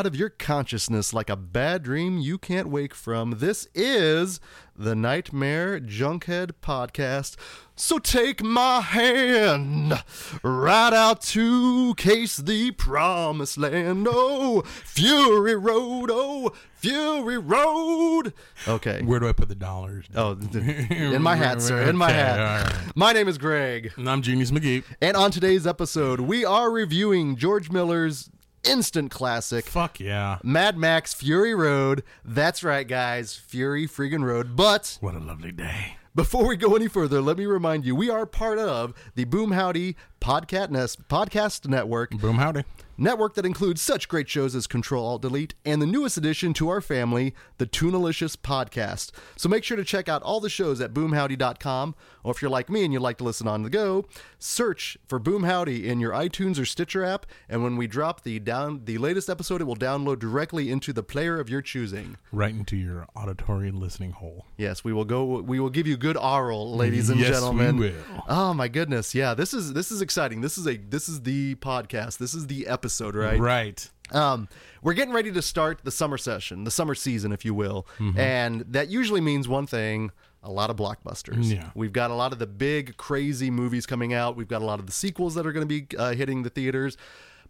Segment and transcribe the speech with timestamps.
[0.00, 3.32] out of your consciousness like a bad dream you can't wake from.
[3.32, 4.40] This is
[4.74, 7.36] the Nightmare Junkhead Podcast.
[7.76, 10.02] So take my hand
[10.42, 14.06] right out to case the promised land.
[14.08, 16.08] Oh, Fury Road.
[16.10, 18.32] Oh, Fury Road.
[18.66, 19.02] Okay.
[19.02, 20.06] Where do I put the dollars?
[20.16, 21.82] Oh, in my hat, sir.
[21.82, 22.64] In my Okay, hat.
[22.64, 22.96] right.
[22.96, 23.92] My name is Greg.
[23.98, 24.82] And I'm Genius McGee.
[25.02, 28.30] And on today's episode, we are reviewing George Miller's
[28.64, 30.38] instant classic, Fuck yeah.
[30.42, 32.02] Mad Max Fury Road.
[32.24, 34.56] That's right, guys, Fury Freaking Road.
[34.56, 35.96] But What a lovely day.
[36.14, 39.52] before we go any further, let me remind you we are part of the Boom
[39.52, 42.10] Howdy Podcast, Nest, Podcast Network.
[42.10, 42.64] Boom howdy.
[42.98, 46.68] Network that includes such great shows as Control Alt Delete and the newest addition to
[46.68, 49.10] our family, the Tunalicious Podcast.
[49.36, 52.68] So make sure to check out all the shows at boomhowdy.com, or if you're like
[52.68, 54.04] me and you like to listen on the go,
[54.38, 58.38] search for Boom Howdy in your iTunes or Stitcher app, and when we drop the
[58.38, 62.18] down the latest episode, it will download directly into the player of your choosing.
[62.32, 64.44] Right into your auditory listening hole.
[64.58, 65.24] Yes, we will go.
[65.40, 67.76] We will give you good oral, ladies and Yes, we gentlemen.
[67.78, 67.94] will.
[68.28, 69.32] Oh my goodness, yeah.
[69.32, 70.40] This is this is exciting.
[70.40, 72.18] This is a this is the podcast.
[72.18, 73.38] This is the episode, right?
[73.38, 73.88] Right.
[74.10, 74.48] Um,
[74.82, 78.18] we're getting ready to start the summer session, the summer season, if you will, Mm-hmm.
[78.18, 80.10] and that usually means one thing:
[80.42, 81.48] a lot of blockbusters.
[81.54, 81.70] Yeah.
[81.76, 84.34] We've got a lot of the big, crazy movies coming out.
[84.34, 86.50] We've got a lot of the sequels that are going to be uh, hitting the
[86.50, 86.96] theaters.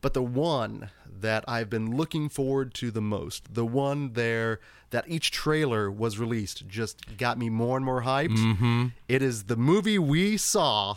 [0.02, 5.04] But the one that I've been looking forward to the most, the one there that
[5.08, 8.36] each trailer was released, just got me more and more hyped.
[8.36, 8.86] Mm-hmm.
[9.08, 10.96] It is the movie we saw,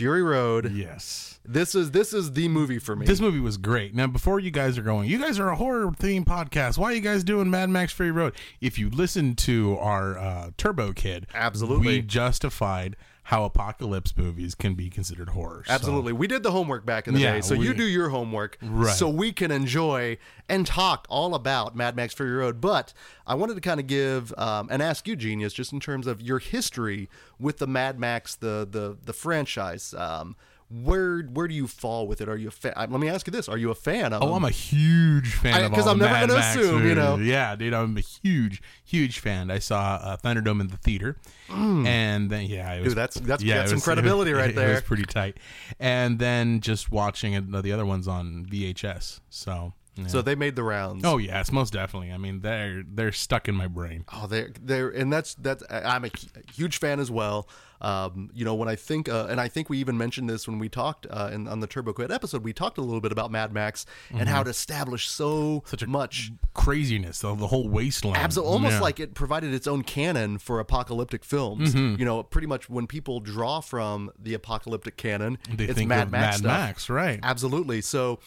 [0.00, 0.72] Fury Road.
[0.72, 1.38] Yes.
[1.44, 3.04] This is this is the movie for me.
[3.04, 3.94] This movie was great.
[3.94, 6.78] Now, before you guys are going, you guys are a horror theme podcast.
[6.78, 8.32] Why are you guys doing Mad Max Fury Road?
[8.62, 11.86] If you listen to our uh, Turbo Kid, Absolutely.
[11.86, 12.96] we justified
[13.30, 15.62] how apocalypse movies can be considered horror.
[15.64, 16.12] So- Absolutely.
[16.12, 17.40] We did the homework back in the Yeah, day.
[17.42, 18.92] So we- you do your homework Right.
[18.92, 20.18] so we can enjoy
[20.48, 22.60] and talk all about Mad Max Fury Road.
[22.60, 22.92] But
[23.28, 26.20] I wanted to kind of give um, and ask you, Genius, just in terms of
[26.20, 27.08] your history
[27.38, 29.94] with the Mad Max, the the the franchise.
[29.94, 30.34] Um,
[30.70, 32.28] where where do you fall with it?
[32.28, 32.72] Are you a fan?
[32.76, 34.22] Let me ask you this: Are you a fan of?
[34.22, 34.36] Oh, them?
[34.36, 37.16] I'm a huge fan I- of 'cause all I'm never gonna Max assume, you know.
[37.16, 39.50] Yeah, dude, I'm a huge, huge fan.
[39.50, 41.16] I saw uh, Thunderdome in the theater,
[41.48, 42.88] and then yeah, it was, Mm.
[42.90, 44.70] Dude, that's- that's- yeah, that's some was- credibility it right It there.
[44.74, 45.38] was pretty tight,
[45.78, 49.20] and then just watching it, the other ones on VHS.
[49.28, 50.08] So, yeah.
[50.08, 51.04] so they made the rounds.
[51.04, 52.12] oh yes, most definitely.
[52.12, 54.04] I mean, they're they're stuck in my brain.
[54.12, 56.10] Oh, they're they're and that's that's I'm a
[56.54, 57.48] huge fan as well.
[57.82, 60.58] Um, you know, when I think, uh, and I think we even mentioned this when
[60.58, 63.30] we talked uh, in, on the Turbo Kid episode, we talked a little bit about
[63.30, 66.30] Mad Max and how it established so Such much.
[66.52, 68.18] Craziness, the, the whole wasteland.
[68.18, 68.80] Absolutely, almost Yeah.
[68.80, 71.74] like it provided its own canon for apocalyptic films.
[71.74, 71.98] Mm-hmm.
[71.98, 76.08] You know, pretty much when people draw from the apocalyptic canon, they it's think Mad
[76.08, 76.46] of Max Mad stuff.
[76.60, 77.18] Max, right?
[77.22, 77.80] Absolutely.
[77.80, 78.18] So,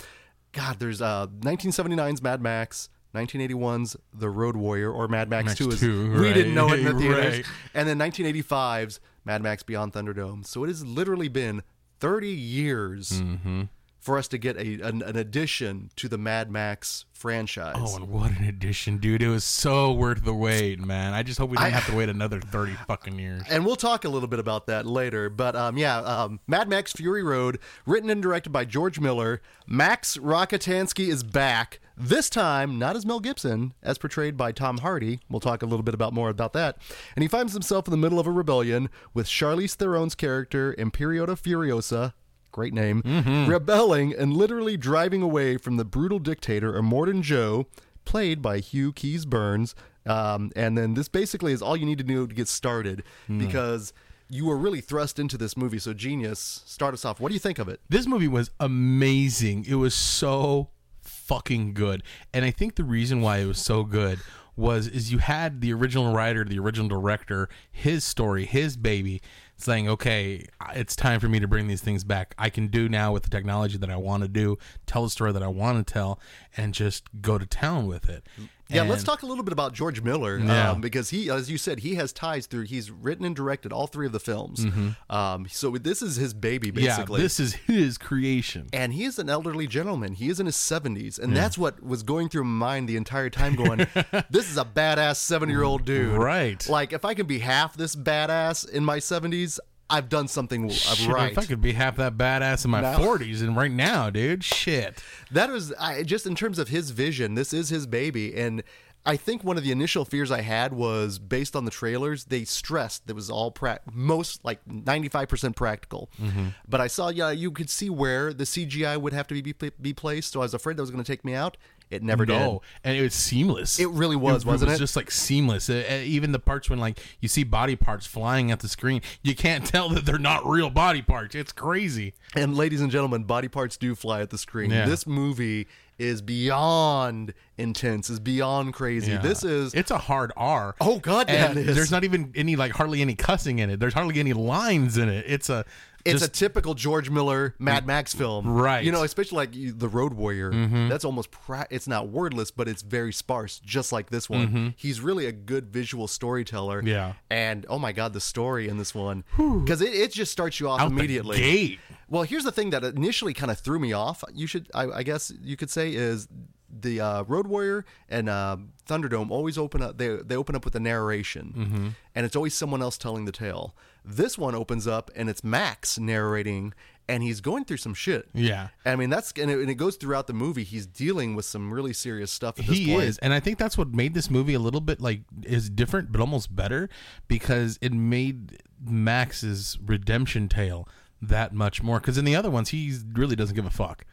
[0.54, 2.90] God, there's uh, 1979's Mad Max.
[3.14, 6.34] 1981's The Road Warrior or Mad Max, Max 2 is 2, we right.
[6.34, 7.36] didn't know it in the theaters.
[7.38, 7.46] Right.
[7.76, 10.46] And then 1985's Mad Max Beyond Thunderdome.
[10.48, 11.62] So it has literally been
[12.00, 13.64] 30 years Mm-hmm.
[14.04, 17.76] For us to get a an, an addition to the Mad Max franchise.
[17.78, 19.22] Oh, and what an addition, dude!
[19.22, 21.14] It was so worth the wait, man.
[21.14, 23.44] I just hope we don't I- have to wait another thirty fucking years.
[23.50, 25.30] and we'll talk a little bit about that later.
[25.30, 29.42] But um, yeah, um, Mad Max Fury Road, written and directed by George Miller.
[29.68, 31.80] Max Rockatansky is back.
[31.96, 35.20] This time, not as Mel Gibson, as portrayed by Tom Hardy.
[35.30, 36.78] We'll talk a little bit about more about that.
[37.16, 41.36] And he finds himself in the middle of a rebellion with Charlize Theron's character Imperator
[41.36, 42.14] Furiosa.
[42.54, 43.02] Great name.
[43.50, 47.68] Rebelling and literally driving away from the brutal dictator Immortan Joe,
[48.06, 49.68] played by Hugh Keays-Byrne.
[50.06, 53.92] Um, and then this basically is all you need to do to get started because
[54.30, 55.80] you were really thrust into this movie.
[55.80, 57.20] So, Genius, start us off.
[57.20, 57.82] What do you think of it?
[57.90, 59.66] This movie was amazing.
[59.68, 60.70] It was so
[61.02, 62.04] fucking good.
[62.34, 64.20] And I think the reason why it was so good
[64.56, 69.22] was is you had the original writer, the original director, his story, his baby
[69.64, 70.46] saying, "Okay,
[70.76, 72.36] it's time for me to bring these things back.
[72.38, 75.32] I can do now with the technology that I want to do, tell the story
[75.32, 76.20] that I want to tell
[76.56, 78.28] and just go to town with it."
[78.70, 80.72] Yeah, And- let's talk a little bit about George Miller Yeah.
[80.72, 82.64] um, because he, as you said, he has ties through.
[82.64, 84.66] He's written and directed all three of the films.
[85.10, 87.20] Um, so this is his baby, basically.
[87.20, 88.68] Yeah, this is his creation.
[88.74, 90.14] and he is an elderly gentleman.
[90.14, 91.20] He is in his 70s.
[91.20, 93.80] And that's what was going through my mind the entire time going,
[94.30, 96.16] this is a badass 70 year old dude.
[96.18, 96.68] Right.
[96.70, 99.60] Like, if I can be half this badass in my 70s,
[99.94, 101.32] I've done something Shit, right.
[101.32, 104.44] If I could be half that badass in my Now- 40s and right now, dude,
[104.44, 105.04] shit.
[105.32, 107.36] That was I, just in terms of his vision.
[107.36, 108.64] This is his baby, and
[109.06, 112.26] I think one of the initial fears I had was based on the trailers.
[112.26, 116.10] They stressed that was all pra- most like ninety five percent practical.
[116.22, 116.48] Mm-hmm.
[116.68, 119.94] But I saw, yeah, you could see where the CGI would have to be be
[119.94, 120.32] placed.
[120.32, 121.58] So I was afraid that was going to take me out.
[121.90, 122.40] It never did.
[122.40, 123.80] No, and it was seamless.
[123.80, 124.70] It really was, wasn't was it?
[124.70, 125.70] Was just like seamless.
[125.70, 129.02] Uh, uh, even the parts when like you see body parts flying at the screen,
[129.22, 131.36] you can't tell that they're not real body parts.
[131.36, 132.14] It's crazy.
[132.36, 134.72] And ladies and gentlemen, body parts do fly at the screen.
[134.72, 134.86] Yeah.
[134.86, 139.12] This movie is beyond intense, is beyond crazy.
[139.12, 139.20] Yeah.
[139.20, 140.76] This is it's a hard R.
[140.82, 143.80] Oh, God, yeah, it there's not even any like hardly any cussing in it.
[143.80, 145.26] There's hardly any lines in it.
[145.28, 145.66] It's a
[146.06, 148.78] it's just- a typical George Miller Mad Max film, Right.
[148.80, 148.86] Mm-hmm.
[148.86, 150.52] You know, especially like the Road Warrior.
[150.90, 154.74] That's almost pra- it's not wordless, but it's very sparse, just like this one.
[154.78, 156.80] He's really a good visual storyteller.
[156.80, 156.88] Mm-hmm.
[156.88, 157.14] Yeah.
[157.30, 160.70] and oh my god, the story in this one because it, it just starts you
[160.70, 161.38] off out immediately.
[161.38, 161.80] gate.
[162.10, 164.24] Well, here's the thing that initially kind of threw me off.
[164.34, 166.28] You should, I, I guess, you could say is
[166.70, 168.58] the uh, Road Warrior and uh,
[168.88, 169.98] Thunderdome always open up.
[169.98, 171.88] They they open up with a narration, Mm-hmm.
[172.16, 173.76] and it's always someone else telling the tale.
[174.06, 176.74] This one opens up and it's Max narrating,
[177.08, 178.28] and he's going through some shit.
[178.34, 178.70] Yeah.
[178.86, 180.64] I mean that's and it, and it goes throughout the movie.
[180.64, 183.04] He's dealing with some really serious stuff at this he point.
[183.04, 186.12] is and i think that's what made this movie a little bit like is different
[186.12, 186.90] but almost better
[187.28, 190.88] because it made max's redemption tale
[191.22, 194.06] that much more because in the other ones he really doesn't give a fuck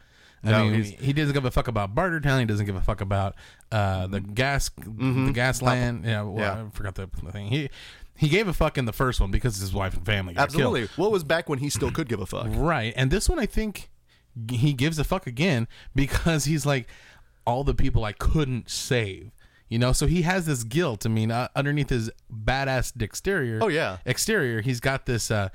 [0.42, 2.38] I No, mean, he doesn't give a fuck about Bartertown.
[2.40, 3.34] He doesn't give a fuck about
[3.70, 6.06] uh, the gas, the gas land.
[6.06, 6.38] Yeah, well, Mm-hmm.
[6.40, 6.64] Yeah.
[6.66, 7.48] I forgot the thing.
[7.48, 7.68] He
[8.20, 10.60] he gave a fuck in the first one because his wife and family got killed.
[10.76, 10.88] Absolutely.
[11.02, 12.48] What was back when he still could give a fuck?
[12.50, 12.92] Right.
[12.94, 13.88] And this one, I think
[14.50, 16.86] he gives a fuck again because he's like,
[17.46, 19.30] all the people I couldn't save.
[19.70, 21.06] You know, so he has this guilt.
[21.06, 23.98] I mean, uh, underneath his badass exterior, Oh, yeah.
[24.04, 25.48] exterior, he's got this uh,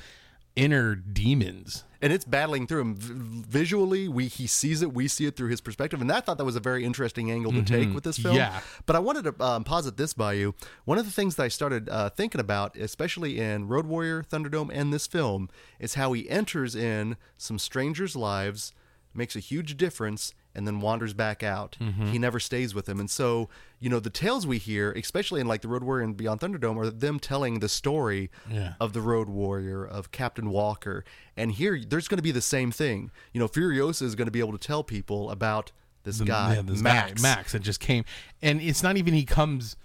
[0.56, 1.84] inner demons.
[2.02, 4.08] and it's battling through him V- visually.
[4.08, 6.56] We he sees it, we see it through his perspective, and I thought that was
[6.56, 8.36] a very interesting angle to take with this film.
[8.36, 8.60] Yeah.
[8.86, 10.54] But I wanted to um, posit this by you.
[10.86, 14.70] One of the things that I started uh, thinking about, especially in Road Warrior, Thunderdome,
[14.74, 15.50] and this film,
[15.80, 18.72] is how he enters in some strangers' lives,
[19.14, 20.34] makes a huge difference.
[20.56, 21.76] And then wanders back out.
[21.82, 22.08] Mm-hmm.
[22.08, 23.50] He never stays with them, and so
[23.80, 26.78] you know the tales we hear, especially in like the Road Warrior and Beyond Thunderdome,
[26.78, 28.76] are them telling the story Yeah.
[28.80, 31.04] of the Road Warrior, of Captain Walker.
[31.36, 33.12] And here, there's going to be the same thing.
[33.34, 35.74] You know, Furiosa is going to be able to tell people about
[36.04, 37.22] this guy, Yeah, this Max.
[37.22, 38.06] guy, Max, that just came.
[38.42, 39.76] And it's not even he comes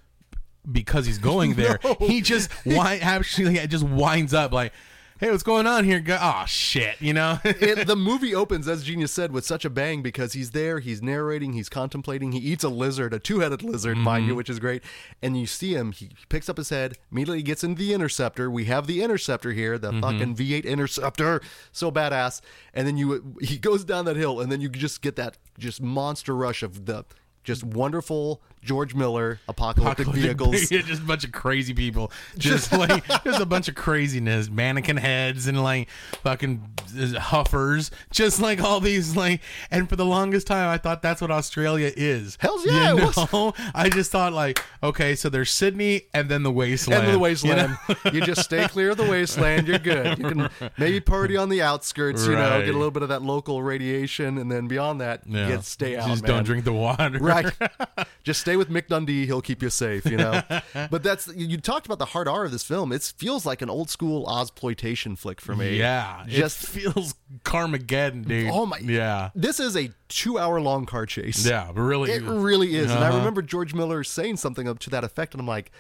[0.71, 1.81] because he's going there.
[1.83, 1.97] No.
[1.99, 4.73] He just wi- actually just winds up like,
[5.21, 6.03] hey, what's going on here?
[6.09, 7.41] Oh, shit, you know?
[7.45, 11.03] it, the movie opens, as Genius said, with such a bang because he's there, he's
[11.03, 14.31] narrating, he's contemplating, he eats a lizard, a two-headed lizard, mind mm-hmm.
[14.31, 14.83] you, which is great.
[15.21, 18.51] And you see him, he picks up his head, immediately gets into the interceptor.
[18.51, 20.01] We have the interceptor here, the mm-hmm.
[20.01, 22.41] fucking V8 interceptor, so badass.
[22.73, 25.83] And then you, he goes down that hill, and then you just get that just
[25.83, 27.05] monster rush of the
[27.45, 30.71] just wonderful George Miller apocalyptic, vehicles.
[30.71, 32.13] Yeah, just a bunch of crazy people.
[32.37, 35.89] Just like just a bunch of craziness, mannequin heads and like
[36.23, 36.63] fucking
[36.99, 39.41] uh, huffers, just like all these like.
[39.71, 42.37] And for the longest time, I thought that's what Australia is.
[42.41, 43.55] Hells yeah, you know?
[43.75, 47.03] I just thought like, okay, so there's Sydney and then the wasteland.
[47.03, 47.77] and the you wasteland.
[47.89, 47.97] know?
[48.13, 49.67] You, just stay clear of the wasteland.
[49.69, 50.19] You're good.
[50.19, 52.27] You can maybe party on the outskirts.
[52.27, 55.49] You know, get a little bit of that local radiation, and then beyond that, Yeah.
[55.49, 56.09] get stay out.
[56.09, 56.31] Just man.
[56.31, 57.19] don't drink the water.
[57.31, 58.07] Right.
[58.25, 59.27] Just stay with Mick Dundee.
[59.27, 60.43] He'll keep you safe, you know?
[60.91, 62.93] but that's, you talked about the hard R of this film.
[62.93, 65.79] It feels like an old school Ozploitation flick for me.
[65.79, 68.51] Yeah, Just, feels Carmageddon, dude.
[68.53, 68.79] oh my.
[68.79, 71.47] Yeah, This is a two hour long car chase.
[71.47, 72.91] yeah, really, It really is.
[72.91, 73.19] And I Uh-huh.
[73.19, 75.71] remember George Miller saying something up to that effect, and I'm like,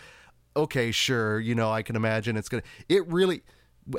[0.56, 2.62] okay, sure, you know, I can imagine it's gonna.
[2.88, 3.42] It really.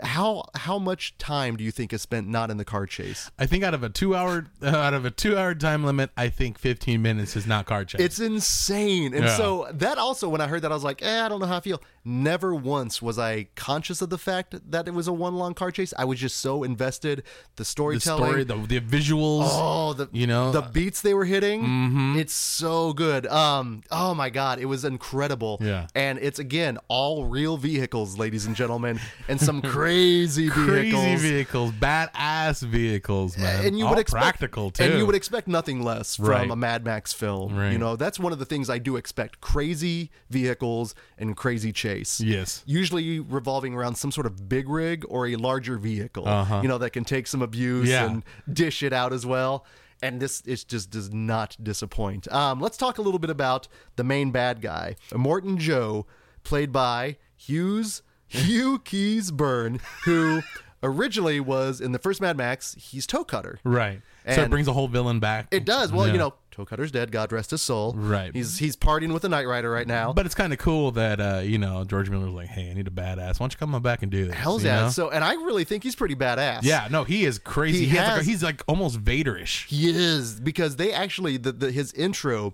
[0.04, 3.32] How how much time do you think is spent not in the car chase?
[3.40, 6.30] I think out of a two hour out of a two hour time limit, I
[6.30, 8.02] think fifteen minutes is not car chase.
[8.02, 9.14] It's insane.
[9.14, 9.38] And Yeah.
[9.38, 11.58] so that also, when I heard that, I was like, eh, I don't know how
[11.58, 11.82] I feel.
[12.04, 15.72] Never once was I conscious of the fact that it was a one long car
[15.72, 15.94] chase.
[15.98, 17.24] I was just so invested.
[17.56, 18.24] The the storytelling.
[18.26, 19.48] story, the, the visuals.
[19.52, 22.16] Oh, the you know, the beats they were hitting.
[22.18, 23.28] It's so good.
[23.28, 25.60] Um, oh my god, it was incredible.
[25.62, 25.88] Yeah.
[25.94, 30.66] and it's again all real vehicles, ladies and gentlemen, and some crazy vehicles.
[31.04, 33.66] crazy vehicles, badass vehicles, man.
[33.66, 34.84] and you All would expect practical too.
[34.84, 36.50] and you would expect nothing less from Right.
[36.50, 37.56] a Mad Max film.
[37.58, 37.72] Right.
[37.72, 42.20] You know, that's one of the things I do expect: crazy vehicles and crazy chase.
[42.22, 42.64] Yes.
[42.66, 46.28] usually revolving around some sort of big rig or a larger vehicle.
[46.28, 46.60] Uh-huh.
[46.62, 48.06] You know, that can take some abuse Yeah.
[48.06, 49.66] and dish it out as well.
[50.04, 52.32] And this it just does not disappoint.
[52.32, 56.06] Um, let's talk a little bit about the main bad guy, Morton Joe,
[56.44, 60.42] played by Hughes Hugh Keays-Byrne, who
[60.84, 62.76] originally was in the first Mad Max.
[62.80, 63.60] He's toe cutter.
[63.64, 64.02] right.
[64.26, 65.48] so it And- brings a whole villain back.
[65.52, 65.92] It does.
[65.92, 66.14] Well, Yeah.
[66.14, 67.12] you know, Toe Cutter's dead.
[67.12, 67.94] God rest his soul.
[67.96, 68.32] Right.
[68.36, 70.12] He's he's partying with the Knight Rider right now.
[70.14, 72.88] But it's kind of cool that uh, you know George Miller's like, hey, I need
[72.88, 73.40] a badass.
[73.40, 74.36] Why don't you come on back and do this?
[74.36, 74.82] Hell's you yeah.
[74.82, 74.90] know?
[74.90, 76.60] So, and I really think he's pretty badass.
[76.64, 77.80] yeah, no, he is crazy.
[77.80, 79.66] He He has like, has- he's like almost Vaderish.
[79.68, 82.54] He is because they actually the, the his intro,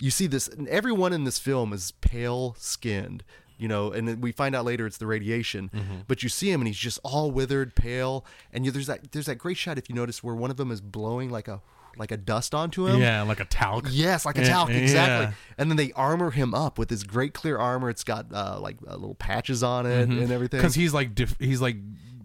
[0.00, 0.50] you see this.
[0.68, 3.22] Everyone in this film is pale skinned,
[3.58, 5.70] you know, and then we find out later it's the radiation.
[5.74, 5.94] Mm-hmm.
[6.08, 9.26] But you see him and he's just all withered, pale, and you, there's that there's
[9.26, 11.60] that great shot if you notice where one of them is blowing like a
[11.98, 13.00] like a dust onto him.
[13.00, 13.86] Yeah, like a talc.
[13.90, 15.26] Yes, like a Yeah, talc, exactly.
[15.26, 15.32] yeah.
[15.56, 17.88] And then they armor him up with this great clear armor.
[17.88, 20.58] It's got uh, like uh, little patches on it and everything.
[20.60, 21.76] because he's like diff- he's like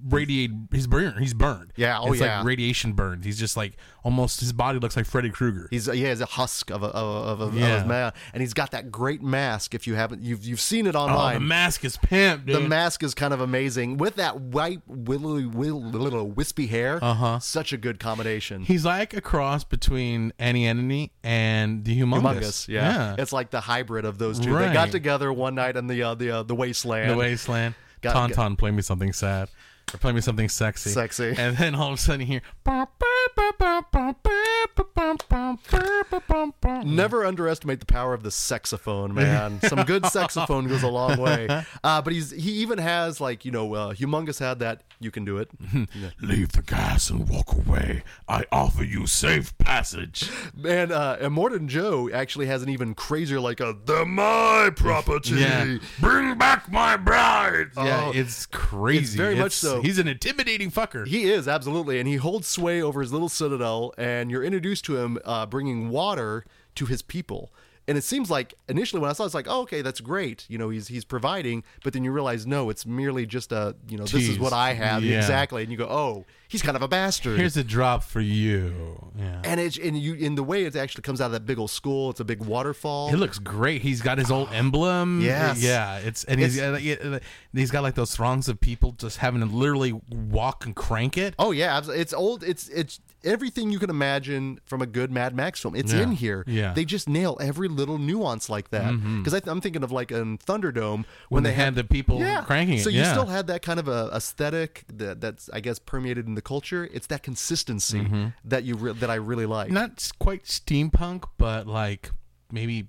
[0.10, 2.38] radiate he's burned he's burned Yeah, oh, it's yeah.
[2.40, 6.02] like radiation burned he's just like almost his body looks like freddy krueger He's he
[6.04, 7.68] has a husk of a of, a, of, a, Yeah.
[7.74, 9.76] of his man, and he's got that great mask.
[9.76, 11.36] If you haven't, you've you've seen it oh online.
[11.36, 15.46] the mask is pimp dude The mask is kind of amazing with that white, willowy,
[15.46, 17.00] will, little wispy hair.
[17.02, 17.40] Uh-huh.
[17.40, 18.64] Such a good combination.
[18.64, 23.16] he's like a cross between Annie Anthony and the humongous, Humungus, yeah.
[23.18, 24.54] It's like the hybrid of those two.
[24.58, 27.12] They got together one night in the uh, the uh, the wasteland.
[27.12, 29.48] the wasteland Got- tauntaun play me something sad
[29.94, 31.34] or play me something sexy Sexy.
[31.38, 32.42] and then all of a sudden you hear
[36.64, 39.62] Never underestimate the power of the saxophone, man.
[39.68, 41.48] Some good saxophone goes a long way.
[41.84, 44.84] Uh, but he's he even has like you know, uh, humongous had that.
[45.00, 45.50] You can do it.
[46.22, 51.68] leave the gas and walk away I offer you safe passage Man, uh, and Morton
[51.68, 55.78] Joe actually has an even crazier, like a "They're my property." Yeah.
[56.00, 57.72] Bring back my bride.
[57.76, 59.00] Yeah, Oh, it's crazy.
[59.04, 59.82] It's very much so.
[59.82, 61.08] He's an intimidating fucker.
[61.08, 63.94] he is absolutely, and he holds sway over his little citadel.
[63.98, 67.52] And you're introduced to him uh, bringing water to his people.
[67.88, 70.46] And it seems like initially when I saw it, it's like, oh, okay, that's great.
[70.48, 73.98] You know, he's he's providing, but then you realize no, it's merely just a, you
[73.98, 75.18] know, this is what I have Yeah.
[75.18, 75.64] exactly.
[75.64, 77.40] And you go, oh, he's kind of a bastard.
[77.40, 78.98] Here's a drop for you.
[79.18, 79.42] Yeah.
[79.44, 81.72] and it's and you in the way it actually comes out of that big old
[81.72, 82.10] school.
[82.12, 83.14] It's a big waterfall.
[83.14, 83.82] It looks great.
[83.82, 85.22] He's got his old emblem.
[85.22, 85.98] Yeah, Yeah.
[86.00, 87.22] It's and he's It's- got,
[87.54, 91.34] he's got like those throngs of people just having to literally walk and crank it.
[91.40, 92.44] Oh yeah, it's old.
[92.44, 95.76] It's it's everything you can imagine from a good Mad Max film.
[95.76, 96.02] It's Yeah.
[96.04, 96.44] in here.
[96.48, 96.66] Yeah.
[96.66, 96.74] Mm-hmm.
[96.76, 98.92] they just nail every little nuance like that.
[99.24, 102.84] Because I'm thinking of like in Thunderdome when they had the people yeah cranking it.
[102.84, 103.12] So you yeah.
[103.12, 106.90] still had that kind of a aesthetic that that's I guess permeated in the culture.
[106.94, 108.26] It's that consistency Mm-hmm.
[108.46, 109.72] that you re- that I really like.
[109.72, 112.12] not quite steampunk, but like
[112.52, 112.88] maybe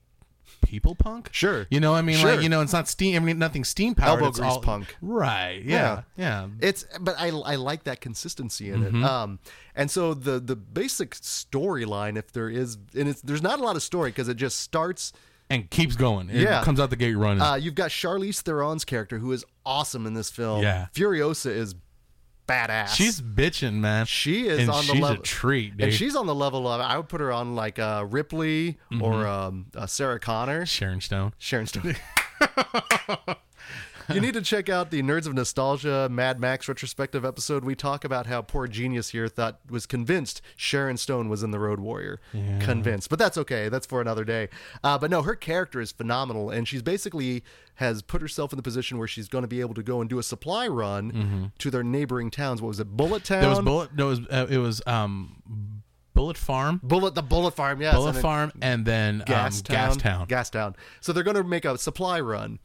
[0.62, 1.28] people punk.
[1.32, 1.66] Sure.
[1.70, 2.32] You know, I mean, Sure.
[2.34, 3.16] like you know, it's not steam.
[3.16, 4.22] I mean, nothing steam powered.
[4.22, 4.96] Elbow grease all, punk.
[5.00, 5.62] Right.
[5.64, 6.02] Yeah.
[6.16, 6.48] Yeah.
[6.60, 9.04] It's but I I like that consistency in Mm-hmm.
[9.04, 9.08] it.
[9.08, 9.38] Um,
[9.74, 13.76] and so the the basic storyline, if there is, and it's there's not a lot
[13.76, 15.12] of story because it just starts.
[15.50, 16.30] And keeps going.
[16.30, 16.62] It Yeah.
[16.64, 17.42] comes out the gate running.
[17.42, 20.62] Uh, you've got Charlize Theron's character who is awesome in this film.
[20.62, 20.86] Yeah.
[20.94, 21.74] Furiosa is
[22.88, 24.06] She's bitching, man.
[24.06, 25.20] she is and on the she's level.
[25.20, 25.84] a treat, dude.
[25.88, 29.02] and she's on the level of I would put her on like uh, Ripley Mm-hmm.
[29.02, 31.34] or um, uh, Sarah Connor, Sharon Stone.
[31.38, 31.96] Sharon Stone.
[34.12, 37.64] you need to check out the Nerds of Nostalgia Mad Max retrospective episode.
[37.64, 41.58] We talk about how poor genius here thought was convinced Sharon Stone was in the
[41.58, 42.20] Road Warrior.
[42.60, 43.68] Convinced, but that's okay.
[43.68, 44.48] That's for another day.
[44.82, 47.44] Uh, but no, her character is phenomenal, and she's basically
[47.76, 50.10] has put herself in the position where she's going to be able to go and
[50.10, 52.60] do a supply run to their neighboring towns.
[52.60, 53.40] What was it, Bullet Town?
[53.40, 53.94] There was bullet.
[53.94, 55.82] No, it was uh, it was um,
[56.14, 57.94] Bullet Farm, Bullet, the Bullet Farm, yes.
[57.94, 59.88] Bullet and Farm, and then Gas um, Town.
[59.88, 60.26] Gas Town.
[60.26, 60.76] Gas Town.
[61.00, 62.58] So they're going to make a supply run.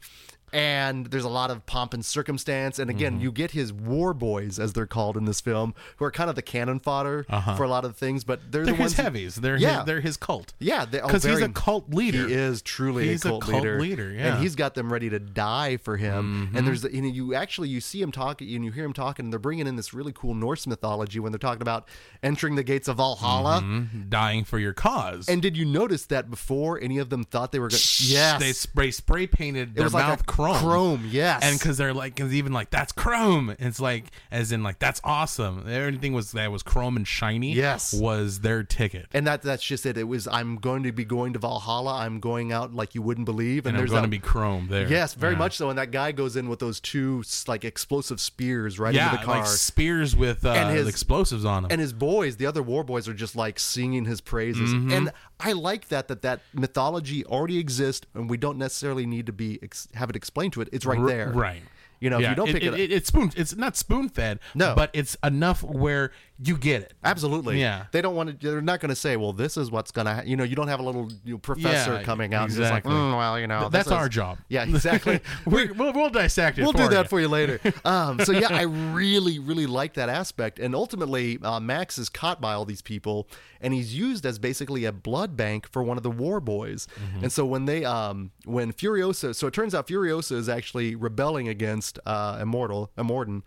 [0.52, 2.78] And there's a lot of pomp and circumstance.
[2.78, 3.22] And again, Mm-hmm.
[3.22, 6.36] you get his war boys, as they're called in this film, who are kind of
[6.36, 7.24] the cannon fodder
[7.56, 8.66] for a lot of things, but they're, Uh-huh.
[8.66, 9.76] They're the ones his who- They're Yeah.
[9.78, 10.52] his, they're his cult.
[10.58, 12.26] yeah, they- oh, because he's a cult leader.
[12.28, 13.80] He is truly He's a a cult, cult leader.
[13.80, 14.18] leader, yeah.
[14.26, 14.32] Mm-hmm.
[14.34, 16.50] and he's got them ready to die for him.
[16.54, 19.26] And there's, you know, you actually you see him talking, and you hear him talking,
[19.26, 21.88] and they're bringing in this really cool Norse mythology when they're talking about
[22.22, 23.60] entering the gates of Valhalla.
[23.62, 24.08] Mhm.
[24.10, 25.28] dying for your cause.
[25.28, 27.78] And did you notice that before any of them thought they were going?
[27.80, 30.56] to Yes, they spray spray painted it their was mouth like a chrome.
[30.58, 33.54] Chrome, yes, and because they're like, cause even like that's chrome.
[33.58, 35.64] It's like, as in like that's awesome.
[35.68, 37.52] Everything was that was chrome and shiny.
[37.54, 37.92] Yes.
[37.92, 39.06] was their ticket.
[39.12, 39.96] and that that's just it.
[39.98, 41.98] It was I'm going to be going to Valhalla.
[41.98, 43.66] I'm going out like you wouldn't believe.
[43.66, 44.88] And, And there's going to be chrome there.
[44.88, 45.38] yes, very Yeah.
[45.38, 45.70] much so.
[45.70, 49.24] And that guy goes in with those two like explosive spears right Yeah, into the
[49.24, 49.38] car.
[49.38, 51.72] like spears with uh, And his- explosives on them.
[51.72, 54.70] and his boys, the other war boys, are just like singing his praises.
[54.72, 54.92] Mm-hmm.
[54.92, 59.32] And I like that that that mythology already exists, and we don't necessarily need to
[59.32, 60.68] be ex- have it explained to it.
[60.72, 61.30] It's right there.
[61.30, 61.62] Right.
[62.00, 63.32] You know, if you don't it, pick it, it, it's spoon.
[63.36, 64.38] It's not spoon fed.
[64.54, 64.74] No.
[64.74, 66.94] but it's enough where you get it.
[67.02, 67.60] Absolutely.
[67.60, 67.86] Yeah.
[67.90, 68.50] They don't want to.
[68.50, 70.68] They're not going to say, "Well, this is what's going to." You know, you don't
[70.68, 72.66] have a little you know, professor Yeah, coming out exactly.
[72.66, 74.38] and just like, mm, "Well, you know, Th- That's is-" our job.
[74.48, 75.20] Yeah, exactly.
[75.46, 76.62] we, we'll, we'll dissect it.
[76.62, 77.08] We'll do that you.
[77.08, 77.60] for you later.
[77.84, 80.58] Um, so yeah, I really, really like that aspect.
[80.58, 83.28] And ultimately, uh, Max is caught by all these people,
[83.60, 86.86] and he's used as basically a blood bank for one of the war boys.
[87.00, 87.24] Mm-hmm.
[87.24, 91.48] And so when they, um, when Furiosa, so it turns out Furiosa is actually rebelling
[91.48, 93.42] against uh, Immortal, Immortan,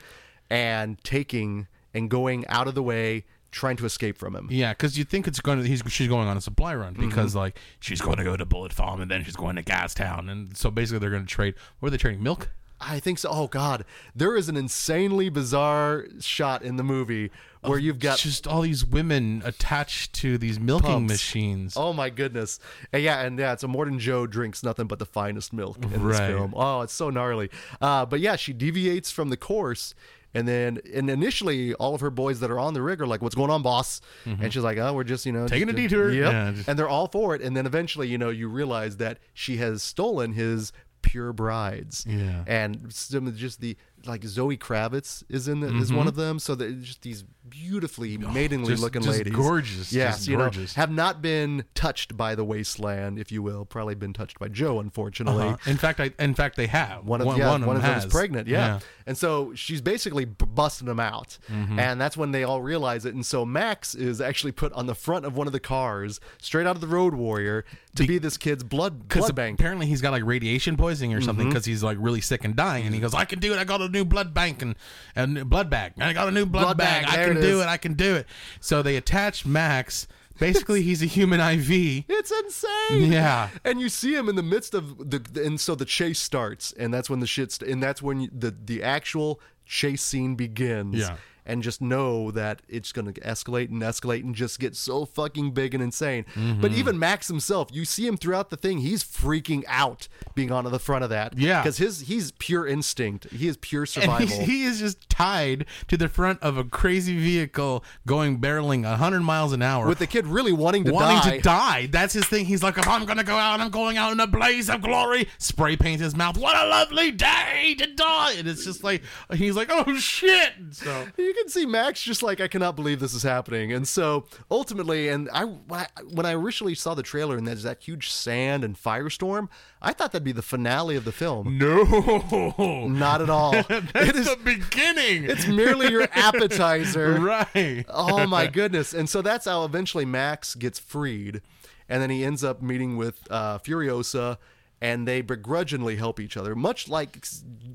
[0.50, 4.48] and taking and going out of the way, trying to escape from him.
[4.50, 7.10] Yeah, because you think it's going to he's she's going on a supply run Mm-hmm.
[7.10, 9.94] because like she's going to go to Bullet Farm and then she's going to Gas
[9.94, 11.56] Town and so basically they're going to trade.
[11.80, 12.24] What are they trading?
[12.24, 12.50] Milk.
[12.84, 13.30] I think so.
[13.32, 17.30] Oh God, there is an insanely bizarre shot in the movie
[17.62, 21.12] where you've got just all these women attached to these milking Pumps.
[21.14, 21.74] machines.
[21.78, 22.60] Oh my goodness!
[22.92, 26.00] And yeah, and yeah, so Morton Joe drinks nothing but the finest milk in this
[26.00, 26.28] Right.
[26.32, 26.54] film.
[26.56, 27.52] Oh, it's so gnarly.
[27.80, 29.94] Uh, but yeah, she deviates from the course,
[30.34, 33.22] and then and initially all of her boys that are on the rig are like,
[33.22, 35.48] "What's going on, boss?" And she's like, "Oh, we're just you know Mm-hmm.
[35.48, 36.32] Taking just- a detour." Yep.
[36.34, 37.42] Yeah, just- and they're all for it.
[37.42, 40.72] And then eventually, you know, you realize that she has stolen his
[41.02, 42.06] pure brides.
[42.08, 42.44] Yeah.
[42.46, 46.40] and some of just the like Zoe Kravitz is in the, is one of them.
[46.40, 48.72] So they're just these beautifully maidenly Mm-hmm.
[48.74, 50.76] just- looking just ladies, gorgeous, Yes, you gorgeous.
[50.78, 53.66] know, have not been touched by the wasteland, if you will.
[53.66, 55.48] Probably been touched by Joe, unfortunately.
[55.48, 55.70] Uh-huh.
[55.70, 58.06] In fact, I in fact they have One of yeah, one, of them has.
[58.06, 58.80] is pregnant, yeah.
[59.08, 61.80] And so she's basically b- busting them out, Mm-hmm.
[61.80, 63.14] and that's when they all realize it.
[63.16, 66.68] And so Max is actually put on the front of one of the cars, straight
[66.68, 69.60] out of the Road Warrior, to be this kid's blood blood bank.
[69.60, 72.86] apparently he's got like radiation poisoning or something because he's like really sick and dying,
[72.86, 73.60] and he goes, "I can do it.
[73.60, 74.76] I got a new blood bank and
[75.16, 75.94] and blood bag.
[76.00, 77.06] I got a new blood, Blood bag.
[77.06, 77.70] bag, can it do is." it.
[77.70, 78.28] I can do it."
[78.60, 80.08] So they attach Max.
[80.40, 82.06] Basically, he's a human IV.
[82.10, 83.12] It's insane.
[83.12, 83.50] Yeah.
[83.64, 86.92] And you see him in the midst of the, and so the chase starts, and
[86.92, 90.98] that's when the shit, st- and that's when the the actual chase scene begins.
[90.98, 91.18] Yeah.
[91.46, 95.52] And just know that it's going to escalate and escalate and just get so fucking
[95.52, 96.26] big and insane.
[96.36, 96.62] Mm-hmm.
[96.62, 100.66] But even Max himself, you see him throughout the thing, he's freaking out being on
[100.66, 101.38] the front of that.
[101.38, 101.62] Yeah.
[101.62, 103.30] Because his he's pure instinct.
[103.32, 104.28] He is pure survival.
[104.28, 109.54] he is just tied to the front of a crazy vehicle going barreling 100 miles
[109.54, 109.88] an hour.
[109.88, 111.38] with the kid really wanting to wanting die.
[111.38, 111.86] to die.
[111.88, 112.46] That's his thing.
[112.46, 115.28] He's like, if I'm gonna go out, I'm going out in a blaze of glory.
[115.38, 116.38] Spray paint his mouth.
[116.38, 118.34] What a lovely day to die!
[118.34, 120.54] And it's just like he's like, oh shit.
[120.72, 124.26] So you can see Max just like I cannot believe this is happening, and so
[124.50, 128.76] ultimately, and I when I, originally saw the trailer and there's that huge sand and
[128.76, 129.48] firestorm,
[129.82, 131.58] I thought that'd be the finale of the film.
[131.58, 133.52] no, Not at all.
[133.64, 134.26] that's it is.
[134.26, 135.24] the beginning.
[135.24, 137.14] It's merely your appetizer.
[137.20, 137.86] right.
[137.88, 138.94] Oh my goodness!
[138.94, 141.42] And so that's how eventually Max gets freed,
[141.88, 144.38] and then he ends up meeting with uh, Furiosa.
[144.82, 147.24] And they begrudgingly help each other, much like,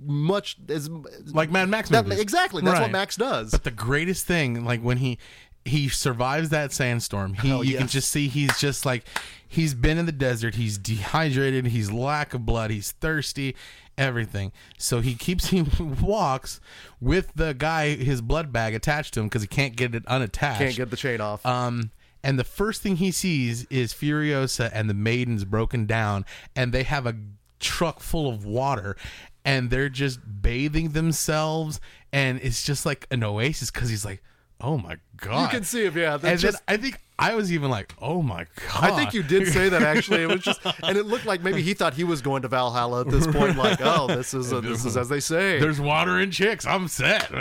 [0.05, 0.91] much as
[1.33, 2.63] Like Mad Max that, exactly.
[2.63, 3.53] That's what Max does.
[3.53, 5.19] But the greatest thing, like when he
[5.65, 9.05] he survives that sandstorm, he Hell you can just see he's just like
[9.47, 13.55] he's been in the desert, he's dehydrated, he's lack of blood, he's thirsty,
[13.99, 14.53] everything.
[14.79, 16.61] So he keeps he walks
[17.01, 20.61] with the guy his blood bag attached to him because he can't get it unattached.
[20.61, 21.45] Can't get the chain off.
[21.45, 21.91] Um,
[22.27, 26.25] and the first thing he sees is Furiosa and the maidens broken down,
[26.57, 27.15] and they have a
[27.61, 28.97] truck full of water,
[29.45, 31.81] and they're just bathing themselves,
[32.13, 34.25] and it's just like an oasis because he's like,
[34.61, 36.15] "Oh my god!" You can see him, yeah.
[36.15, 39.23] And That's then I think I was even like, "Oh my god!" I think you
[39.23, 40.23] did say that actually.
[40.23, 43.01] It was just, and it looked like maybe he thought he was going to Valhalla
[43.01, 43.57] at this point.
[43.57, 45.59] Like, oh, this is this is as they say.
[45.59, 46.67] There's water and chicks.
[46.67, 47.29] I'm set.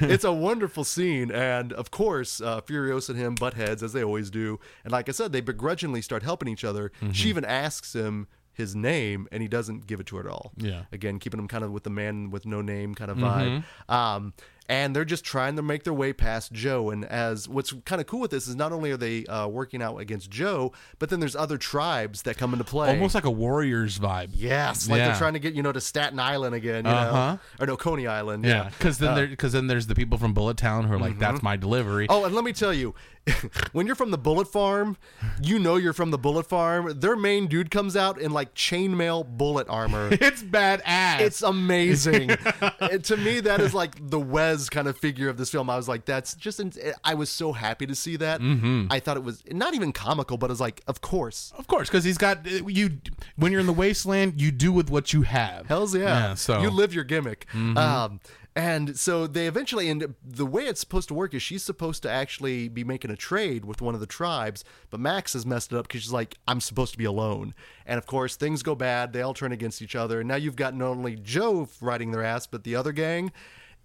[0.00, 4.02] it's a wonderful scene, and of course, uh, Furiosa and him butt heads as they
[4.02, 4.58] always do.
[4.84, 6.90] And like I said, they begrudgingly start helping each other.
[7.00, 7.12] Mm-hmm.
[7.12, 10.52] She even asks him his name, and he doesn't give it to her at all.
[10.56, 10.82] Yeah.
[10.90, 13.58] again, keeping him kind of with the man with no name kind of Mm-hmm.
[13.90, 13.94] vibe.
[13.94, 14.34] Um,
[14.68, 16.90] and they're just trying to make their way past Joe.
[16.90, 19.80] And as what's kind of cool with this is not only are they uh, working
[19.82, 22.88] out against Joe, but then there's other tribes that come into play.
[22.90, 24.30] Almost like a Warriors vibe.
[24.34, 25.08] Yes, like Yeah.
[25.08, 27.32] they're trying to get you know to Staten Island again, you Uh-huh.
[27.32, 28.44] know, or no Coney Island.
[28.44, 31.12] Yeah, because then there, because then there's the people from Bullet Town who are like,
[31.12, 31.20] Mm-hmm.
[31.20, 32.94] "That's my delivery." Oh, and let me tell you,
[33.72, 34.96] when you're from the Bullet Farm,
[35.42, 36.98] you know you're from the Bullet Farm.
[37.00, 40.08] Their main dude comes out in like chainmail bullet armor.
[40.28, 41.20] It's badass.
[41.20, 42.30] It's amazing.
[42.32, 42.70] Uh,
[43.02, 45.68] to me, that is like the Wez kind of figure of this film.
[45.70, 46.60] I was like, that's just.
[47.04, 48.40] I was so happy to see that.
[48.40, 48.86] Mm-hmm.
[48.90, 51.88] I thought it was not even comical, but it was like, of course, Of course,
[51.88, 52.98] because he's got you.
[53.36, 55.66] When you're in the wasteland, you do with what you have.
[55.66, 56.34] Hell's yeah.
[56.34, 56.62] so Mm-hmm.
[56.64, 57.46] you live your gimmick.
[57.54, 58.20] Um,
[58.56, 62.10] and so they eventually, and the way it's supposed to work is she's supposed to
[62.10, 65.76] actually be making a trade with one of the tribes, but Max has messed it
[65.78, 67.54] up because she's like, I'm supposed to be alone.
[67.86, 69.12] And of course, things go bad.
[69.12, 70.18] They all turn against each other.
[70.20, 73.30] And now you've got not only Joe riding their ass, but the other gang.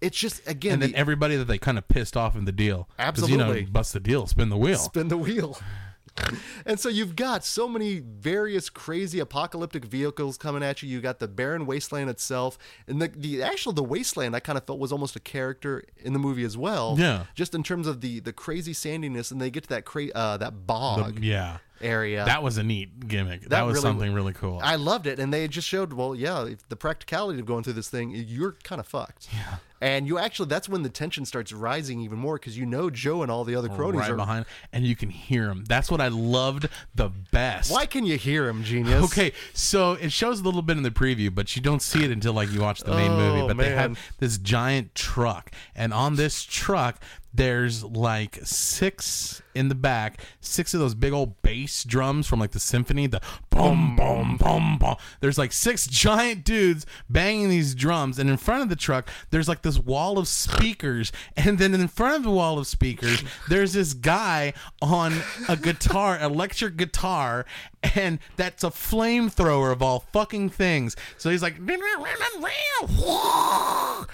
[0.00, 2.52] It's just, again, and then the- everybody that they kind of pissed off in the
[2.52, 4.78] deal, absolutely, you know, bust the deal, spin the wheel.
[4.78, 5.58] spin the wheel.
[6.66, 10.88] and so you've got so many various crazy apocalyptic vehicles coming at you.
[10.88, 14.64] You got the barren wasteland itself, and the the actual the wasteland I kind of
[14.64, 16.94] felt was almost a character in the movie as well.
[16.98, 17.24] Yeah.
[17.34, 20.36] just in terms of the the crazy sandiness, and they get to that cra- uh,
[20.36, 22.24] that bog yeah, area.
[22.24, 23.48] that was a neat gimmick.
[23.48, 24.60] That, was really- something really cool.
[24.62, 27.72] I loved it, and they just showed, well, yeah, if the practicality of going through
[27.72, 29.28] this thing, you're kind of fucked.
[29.32, 29.56] Yeah.
[29.84, 33.20] And you actually, that's when the tension starts rising even more because you know Joe
[33.20, 34.16] and all the other oh, cronies right are.
[34.16, 35.62] behind, and you can hear him.
[35.68, 37.70] That's what I loved the best.
[37.70, 39.04] Why can you hear him, genius?
[39.04, 42.10] Okay, so it shows a little bit in the preview, but you don't see it
[42.10, 43.46] until like you watch the main Oh, movie.
[43.46, 46.98] But they have this giant truck, and on this truck,
[47.34, 52.52] there's like six in the back, six of those big old bass drums from like
[52.52, 53.20] the symphony, the
[53.54, 54.96] boom, boom, boom, boom.
[55.20, 59.48] There's like six giant dudes banging these drums, and in front of the truck, there's
[59.48, 63.72] like this wall of speakers, and then in front of the wall of speakers, there's
[63.72, 65.14] this guy on
[65.48, 67.46] a guitar, electric guitar,
[67.94, 70.96] and that's a flamethrower of all fucking things.
[71.18, 71.56] So he's like,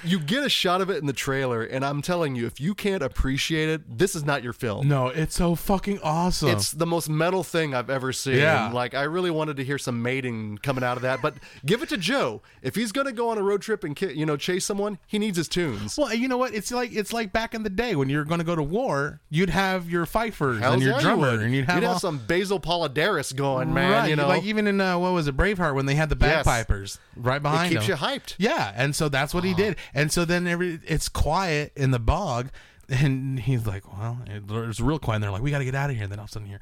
[0.04, 2.74] You get a shot of it in the trailer, and I'm telling you, if you
[2.74, 4.88] can't appreciate it, this is not your film.
[4.88, 6.50] no, it's so fucking awesome.
[6.50, 8.36] It's the most metal thing I've ever seen.
[8.36, 8.70] Yeah.
[8.72, 11.22] Like, I really wanted to hear some mating coming out of that.
[11.22, 12.42] But give it to Joe.
[12.62, 15.18] If he's going to go on a road trip and, you know, chase someone, he
[15.18, 15.96] needs his tunes.
[15.96, 16.54] Well, you know what?
[16.54, 19.20] It's like it's like back in the day when you're going to go to war,
[19.30, 21.40] you'd have your fifers Hells and your yeah, you drummer, would.
[21.40, 23.90] and you'd have, all, some Basil Poledouris going, man.
[23.92, 24.08] right.
[24.10, 26.44] You know, like even in uh, what was it, Braveheart, when they had the Yes.
[26.44, 27.90] bagpipers right behind keeps him.
[27.90, 28.34] you hyped.
[28.38, 29.76] Yeah, and so that's what he did.
[29.94, 32.50] And so then every it's quiet in the bog,
[32.88, 35.90] and he's like, "Well, it's real quiet." And they're like, "We got to get out
[35.90, 36.60] of here." And then all of a sudden, here,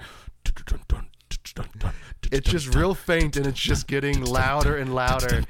[2.30, 5.42] it's just real faint and it's just getting louder and louder.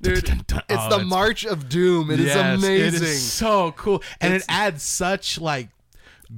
[0.00, 2.10] Dude, it's Oh, the March of Doom.
[2.10, 3.02] It is Yes, amazing.
[3.02, 5.68] It is so cool, and It's- it adds such like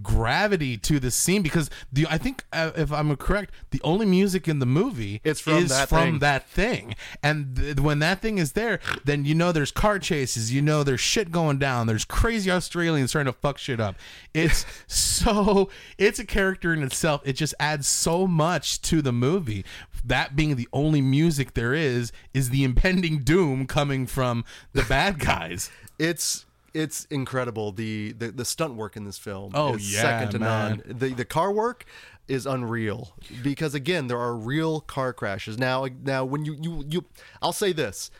[0.00, 4.48] gravity to the scene because the I think uh, if I'm correct, the only music
[4.48, 6.18] in the movie It's from is that from thing.
[6.20, 10.52] that thing, and th- when that thing is there, then you know there's car chases,
[10.52, 13.96] you know there's shit going down, there's crazy Australians trying to fuck shit up.
[14.32, 17.20] It's so it's a character in itself.
[17.24, 19.64] It just adds so much to the movie.
[20.04, 25.18] That being the only music there is is the impending doom coming from the bad
[25.18, 25.70] guys.
[25.98, 27.72] it's it's incredible.
[27.72, 30.82] The, the the stunt work in this film Oh, is yeah, second to man.
[30.86, 30.98] none.
[30.98, 31.84] The the car work
[32.28, 35.58] is unreal because again there are real car crashes.
[35.58, 37.04] Now now when you you you
[37.40, 38.10] I'll say this.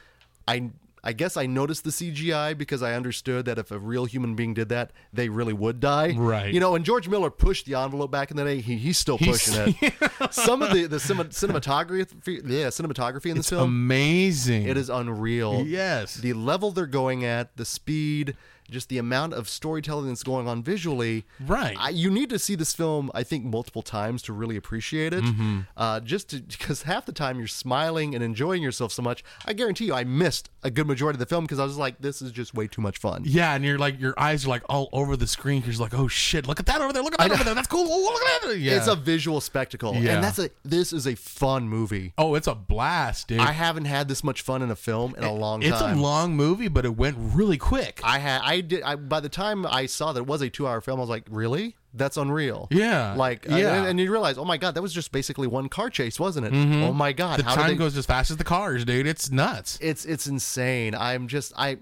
[0.47, 0.71] I
[1.05, 4.55] I guess I noticed the CGI because I understood that if a real human being
[4.55, 6.15] did that, they really would die.
[6.17, 6.55] Right.
[6.55, 8.61] You know, and George Miller pushed the envelope back in the day.
[8.61, 9.95] He, he's still He's- pushing it.
[10.33, 14.67] Some of the the cinematography, yeah, cinematography in this film, Amazing.
[14.67, 15.65] it is unreal.
[15.67, 16.15] Yes.
[16.15, 18.37] The level they're going at, the speed,
[18.71, 21.25] just the amount of storytelling that's going on visually.
[21.41, 21.77] Right.
[21.79, 25.23] I, you need to see this film, I think, multiple times to really appreciate it.
[25.25, 25.61] Mm-hmm.
[25.77, 29.23] Uh, just to, because half the time you're smiling and enjoying yourself so much.
[29.47, 32.01] I guarantee you, I missed a good majority of the film because I was like,
[32.01, 33.23] this is just way too much fun.
[33.27, 35.95] Yeah, and you're like your eyes are like all over the screen because you're like,
[35.99, 37.87] oh shit, look at that over there, look at that over there, that's cool.
[37.89, 38.59] Oh, look at that.
[38.59, 38.77] Yeah.
[38.77, 40.15] It's a visual spectacle, Yeah.
[40.15, 40.51] and that's a.
[40.63, 42.13] This is a fun movie.
[42.19, 43.41] oh, it's a blast, dude.
[43.41, 45.73] I haven't had this much fun in a film in a long time.
[45.73, 48.01] it's a long movie, but it went really quick.
[48.05, 50.67] I had I did I, by the time I saw that it was a two
[50.67, 51.77] hour film, I was like, really?
[51.95, 52.69] That's unreal.
[52.71, 53.15] Yeah.
[53.15, 53.75] Like Yeah.
[53.79, 56.47] and, and you realize, oh my god, that was just basically one car chase, wasn't
[56.47, 56.53] it?
[56.55, 59.07] Oh my god, the time they- goes as fast as the cars, dude.
[59.07, 59.79] It's nuts.
[59.81, 60.95] It's it's insane.
[60.95, 61.79] I'm just I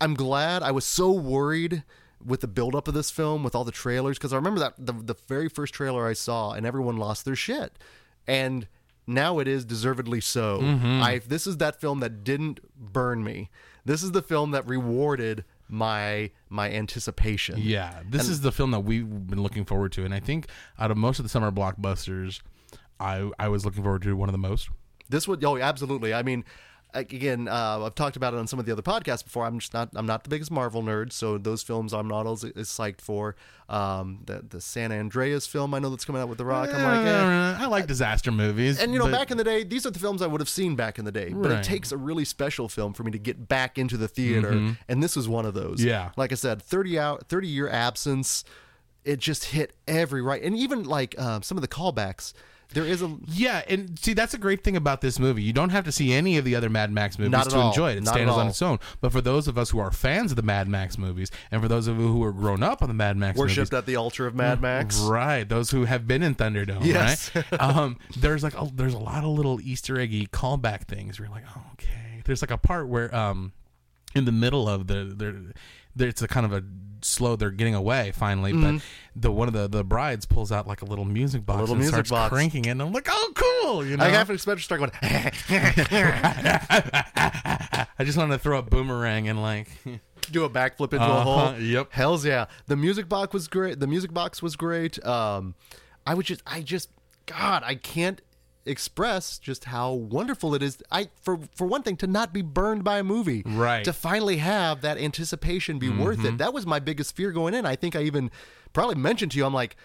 [0.00, 0.62] I'm glad.
[0.62, 1.84] I was so worried
[2.24, 4.92] with the buildup of this film with all the trailers because I remember that the
[4.92, 7.78] the very first trailer I saw and everyone lost their shit,
[8.26, 8.66] and
[9.06, 10.60] now it is deservedly so.
[10.60, 11.02] Mm-hmm.
[11.02, 13.50] I this is that film that didn't burn me.
[13.84, 17.56] This is the film that rewarded my my anticipation.
[17.58, 20.48] Yeah, this is the film that we've been looking forward to, and I think
[20.78, 22.40] out of most of the summer blockbusters,
[23.00, 24.68] I I was looking forward to one of the most.
[25.08, 26.14] This would oh absolutely.
[26.14, 26.44] I mean,
[26.94, 29.44] again, uh, I've talked about it on some of the other podcasts before.
[29.44, 32.44] I'm just not I'm not the biggest Marvel nerd, so those films I'm not as,
[32.44, 33.36] as psyched for.
[33.68, 36.68] Um, the the San Andreas film I know that's coming out with The Rock.
[36.72, 37.56] I'm like, eh.
[37.64, 38.78] I like disaster movies.
[38.80, 40.48] And you know, but- back in the day, these are the films I would have
[40.48, 41.30] seen back in the day.
[41.32, 44.74] But it takes a really special film for me to get back into the theater,
[44.88, 45.80] and this was one of those.
[45.80, 45.88] Mm-hmm.
[45.88, 46.10] Yeah.
[46.16, 48.44] like I said, thirty out, thirty year absence.
[49.04, 52.32] It just hit every right, and even like um, some of the callbacks.
[52.72, 55.42] There is a Yeah, and see that's a great thing about this movie.
[55.42, 57.68] You don't have to see any of the other Mad Max movies to all.
[57.68, 57.98] enjoy it.
[57.98, 58.78] It Not stands on its own.
[59.00, 61.68] But for those of us who are fans of the Mad Max movies, and for
[61.68, 63.96] those of you who are grown up on the Mad Max worshipped movies, at the
[63.96, 64.98] altar of Mad Max.
[65.00, 67.30] Right, those who have been in Thunderdome, Yes.
[67.34, 67.52] right?
[67.60, 71.18] um, there's like a, there's a lot of little Easter eggy callback things.
[71.20, 72.22] Where you're like, oh, okay.
[72.24, 73.52] There's like a part where um,
[74.14, 75.34] in the middle of the there
[75.96, 76.62] it's a kind of a
[77.02, 77.36] slow.
[77.36, 78.80] They're getting away finally, but
[79.16, 81.60] the one of the the brides pulls out like a little music box Mm-hmm.
[81.62, 82.30] little and music starts box.
[82.32, 82.70] cranking it.
[82.70, 83.84] And I'm like, oh, cool.
[83.86, 84.90] You know, I half expect to start going.
[87.96, 89.68] I just wanted to throw a boomerang and like,
[90.30, 91.60] do a backflip into a Uh-huh, hole.
[91.60, 91.88] yep.
[91.92, 92.46] Hell's yeah.
[92.66, 93.80] The music box was great.
[93.80, 95.04] The music box was great.
[95.04, 95.54] Um,
[96.06, 96.90] I would just, I just,
[97.26, 98.20] God, I can't
[98.66, 100.78] express just how wonderful it is.
[100.90, 103.78] I for for one thing to not be burned by a movie, Right.
[103.78, 103.82] Mm-hmm.
[103.84, 106.38] To finally have that anticipation be worth it.
[106.38, 107.66] That was my biggest fear going in.
[107.66, 108.30] I think I even
[108.72, 109.44] probably mentioned to you.
[109.46, 109.76] I'm like.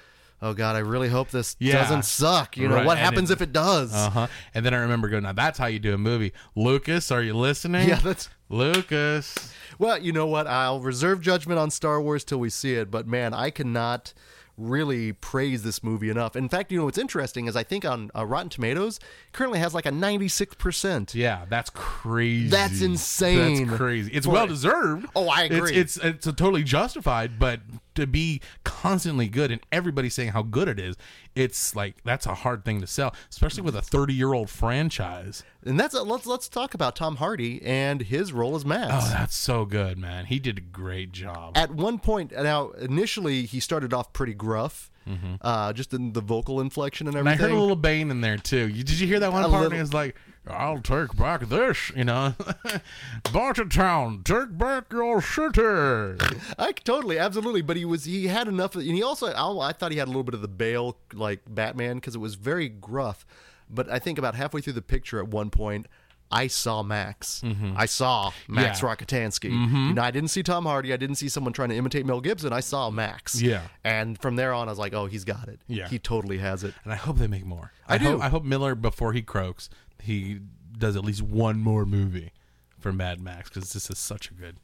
[0.42, 0.78] Oh God!
[0.78, 1.74] I really hope this Yeah.
[1.74, 2.56] doesn't suck.
[2.56, 3.94] You know Right, what and happens it- if it does?
[3.94, 4.28] uh huh.
[4.54, 6.32] And then I remember going, now that's how you do a movie.
[6.56, 7.90] Lucas, are you listening?
[7.90, 9.36] Yeah, that's Lucas.
[9.78, 10.48] Well, you know what?
[10.48, 14.14] I'll reserve judgment on Star Wars till we see it, but man, I cannot
[14.60, 16.36] really praise this movie enough.
[16.36, 19.00] In fact, you know what's interesting is I think on uh, Rotten Tomatoes
[19.32, 21.14] currently has like a 96%.
[21.16, 22.50] Yeah, that's crazy.
[22.50, 23.68] That's insane.
[23.68, 24.12] That's crazy.
[24.14, 25.08] It's well deserved.
[25.16, 25.76] Oh, I It's- agree.
[25.76, 27.62] It's, it's a totally justified, but
[28.00, 30.96] to be constantly good and everybody saying how good it is,
[31.36, 35.44] it's like that's a hard thing to sell, especially with a 30 year old franchise.
[35.66, 38.92] And that's let's let's talk about Tom Hardy and his role as Max.
[38.94, 40.26] Oh, that's so good, man.
[40.26, 41.58] He did a great job.
[41.58, 44.90] At one point, now initially he started off pretty gruff,
[45.42, 47.28] uh, just in the vocal inflection and Mm-hmm.
[47.28, 48.68] And I heard a little Bane in there too.
[48.68, 49.64] You, did you hear that one A part?
[49.64, 50.16] little- it's like,
[50.48, 52.34] "I'll take back this," you know,
[53.26, 56.18] Bartertown, take back your city.
[56.60, 57.62] I totally, absolutely.
[57.62, 60.08] But he was he had enough, of, and he also I, I thought he had
[60.08, 63.26] a little bit of the Bale like Batman because it was very gruff.
[63.70, 65.88] But I think about halfway through the picture at one point.
[66.32, 67.42] I saw Max.
[67.76, 68.88] I saw Max Mm-hmm.
[68.88, 69.04] Mm-hmm.
[69.04, 69.50] Rockatansky.
[69.88, 70.94] You know, I didn't see Tom Hardy.
[70.94, 72.54] I didn't see someone trying to imitate Mel Gibson.
[72.54, 73.42] I saw Max.
[73.42, 73.64] Yeah.
[73.84, 75.60] And from there on, I was like, oh, he's got it.
[75.68, 75.88] Yeah.
[75.88, 76.74] He totally has it.
[76.84, 77.72] And I hope they make more.
[77.88, 78.06] I do.
[78.06, 79.70] Hope, I hope Miller, before he croaks,
[80.02, 80.40] he
[80.78, 82.32] does at least one more movie
[82.80, 84.58] for Mad Max because this is such a good.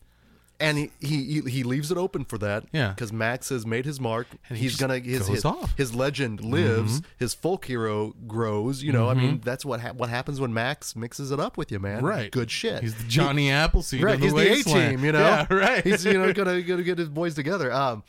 [0.58, 2.64] And he, he he leaves it open for that.
[2.72, 2.90] Yeah.
[2.90, 4.28] Because Max has made his mark.
[4.48, 5.56] And he He's gonna his his, off.
[5.58, 5.76] Mm-hmm.
[5.76, 7.02] his legend lives.
[7.18, 8.82] His folk hero grows.
[8.82, 11.72] You know, I mean, that's what ha- what happens when Max mixes it up with
[11.74, 12.04] you, man.
[12.06, 12.32] Right.
[12.32, 12.82] Good shit.
[12.82, 14.18] He's the Johnny Appleseed right.
[14.18, 15.04] the He's the A team.
[15.04, 15.20] You know.
[15.20, 15.84] Yeah, right.
[15.84, 17.72] He's you know gonna gonna get his boys together.
[17.74, 18.04] Um,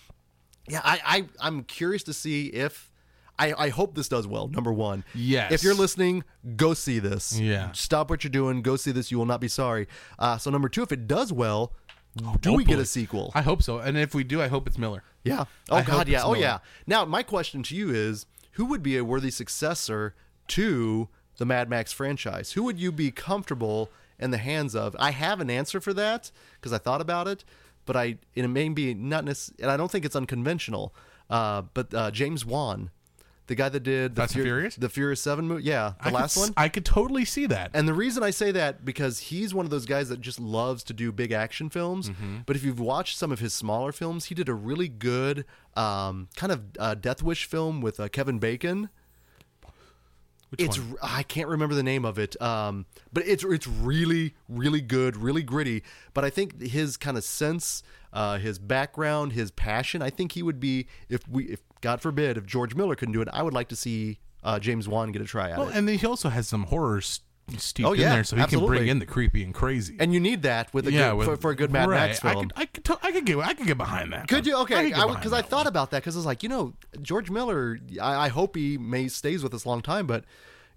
[0.69, 0.81] yeah.
[0.85, 2.93] I I I'm curious to see if.
[3.39, 4.49] I, I hope this does well.
[4.49, 5.53] Number one, Yes.
[5.53, 6.25] If you're listening,
[6.57, 7.39] go see this.
[7.39, 7.71] Yeah.
[7.73, 8.63] Stop what you're doing.
[8.63, 9.11] Go see this.
[9.11, 9.89] You will not be sorry.
[10.19, 11.75] Uh, so number two, if it does well,
[12.41, 13.33] do we get a sequel?
[13.35, 13.79] I hope so.
[13.79, 15.03] And if we do, I hope it's Miller.
[15.23, 15.45] Yeah.
[15.71, 16.23] Oh I God, yeah.
[16.23, 16.41] Oh Miller.
[16.41, 16.59] yeah.
[16.87, 20.15] Now my question to you is, who would be a worthy successor
[20.49, 22.53] to the Mad Max franchise?
[22.53, 24.97] Who would you be comfortable in the hands of?
[24.99, 27.45] I have an answer for that because I thought about it,
[27.85, 30.95] but I it may be not necessarily, and I don't think it's unconventional.
[31.29, 32.91] Uh, but uh, James Wan,
[33.47, 34.77] the guy that did the Fast and Furious?
[34.77, 36.55] the Furious Seven movie, yeah, the I last s- one.
[36.57, 37.71] I could totally see that.
[37.75, 40.83] And the reason I say that because he's one of those guys that just loves
[40.85, 42.11] to do big action films.
[42.11, 42.39] Mm-hmm.
[42.47, 45.45] But if you've watched some of his smaller films, he did a really good
[45.77, 48.89] um, kind of uh, Death Wish film with uh, Kevin Bacon.
[50.51, 50.97] Which It's one?
[51.03, 55.43] I can't remember the name of it, um, but it's it's really really good, really
[55.43, 55.83] gritty.
[56.15, 57.83] But I think his kind of sense,
[58.13, 60.03] uh, his background, his passion.
[60.03, 63.23] I think he would be if we if God forbid if George Miller couldn't do
[63.23, 65.75] it, I would like to see uh, James Wan get a try at Well, it.
[65.75, 67.01] and then he also has some horror
[67.59, 69.97] steeped Oh, in yeah, there, so he can bring in the creepy and crazy.
[70.01, 72.09] And you need that with a yeah, good, with- for, for a good Mad right.
[72.09, 72.49] Max I film.
[72.49, 74.29] could, I could, I could get, I could get behind that.
[74.29, 74.57] Could you?
[74.63, 75.67] Okay, could get I because I, thought one.
[75.69, 77.79] about that because I was like, you know, George Miller.
[78.03, 80.25] I, I hope he may stays with us a long time, but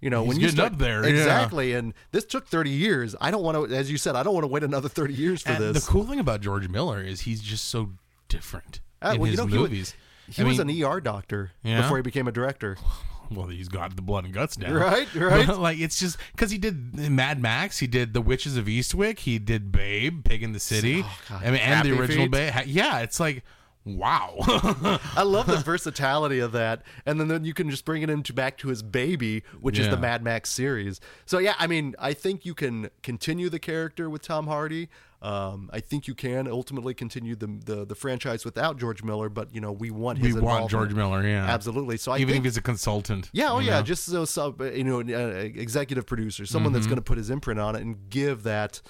[0.00, 1.10] you know, when you start up there, yeah.
[1.10, 3.14] exactly, and this took thirty years.
[3.20, 5.42] I don't want to, as you said, I don't want to wait another thirty years
[5.42, 5.84] for And this.
[5.84, 7.90] the cool thing about George Miller is he's just so
[8.28, 9.94] different Uh, in well, you his know, he wa- movies.
[10.30, 11.82] he I was mean, an ER doctor Yeah?
[11.82, 12.78] before he became a director.
[13.34, 15.46] well, he's got the blood and guts down, Right, right.
[15.46, 19.20] But, like it's just because he did Mad Max, he did The Witches of Eastwick,
[19.20, 21.42] he did Babe, Pig in the City, Oh, God.
[21.42, 22.30] I mean, and Happy the original Feet.
[22.32, 22.66] Babe.
[22.66, 23.44] Yeah, it's like
[23.84, 24.36] wow.
[25.16, 28.32] I love the versatility of that, and then, then you can just bring it into
[28.32, 31.00] back to his baby, which is the Mad Max series.
[31.26, 34.88] So yeah, I mean, I think you can continue the character with Tom Hardy.
[35.22, 39.54] Um, I think you can ultimately continue the, the the franchise without George Miller, but
[39.54, 40.70] you know we want his we want.
[40.70, 41.44] George Miller, yeah.
[41.44, 41.98] absolutely.
[41.98, 43.28] So I Even think if he's a consultant.
[43.32, 43.82] Yeah, oh yeah, know?
[43.82, 47.60] just so, so you know, uh, executive producer, someone that's going to put his imprint
[47.60, 48.80] on it and give that,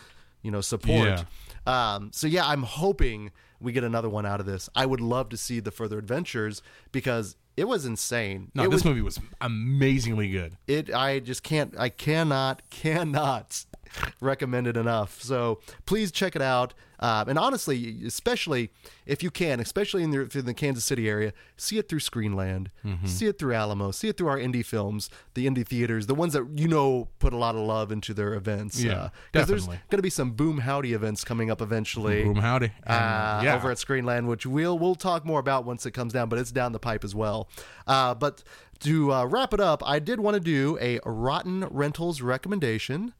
[0.42, 1.24] you know, support.
[1.66, 4.68] Um, so yeah, I'm hoping we get another one out of this.
[4.74, 8.50] I would love to see the further adventures because it was insane.
[8.54, 10.56] No, it this was, movie was amazingly good.
[10.66, 10.92] it.
[10.94, 11.74] I just can't.
[11.78, 12.62] I cannot.
[12.70, 13.66] Cannot
[14.20, 15.20] recommend it enough.
[15.22, 16.74] So please check it out.
[16.98, 18.70] Uh, and honestly, especially
[19.06, 22.66] if you can, especially in the, in the Kansas City area, see it through Screenland,
[22.84, 23.06] Mm-hmm.
[23.06, 26.34] see it through Alamo, see it through our indie films, the indie theaters, the ones
[26.34, 28.82] that you know put a lot of love into their events.
[28.82, 32.22] Yeah, because there's going to be some Boom Howdy events coming up eventually.
[32.24, 32.66] Boom howdy.
[32.86, 33.54] Uh, yeah.
[33.56, 36.52] over at Screenland, which we'll we'll talk more about once it comes down, but it's
[36.52, 37.48] down the pipe as well.
[37.86, 38.42] Uh, but
[38.80, 43.14] to uh, wrap it up, I did want to do a Rotten Rentals recommendation.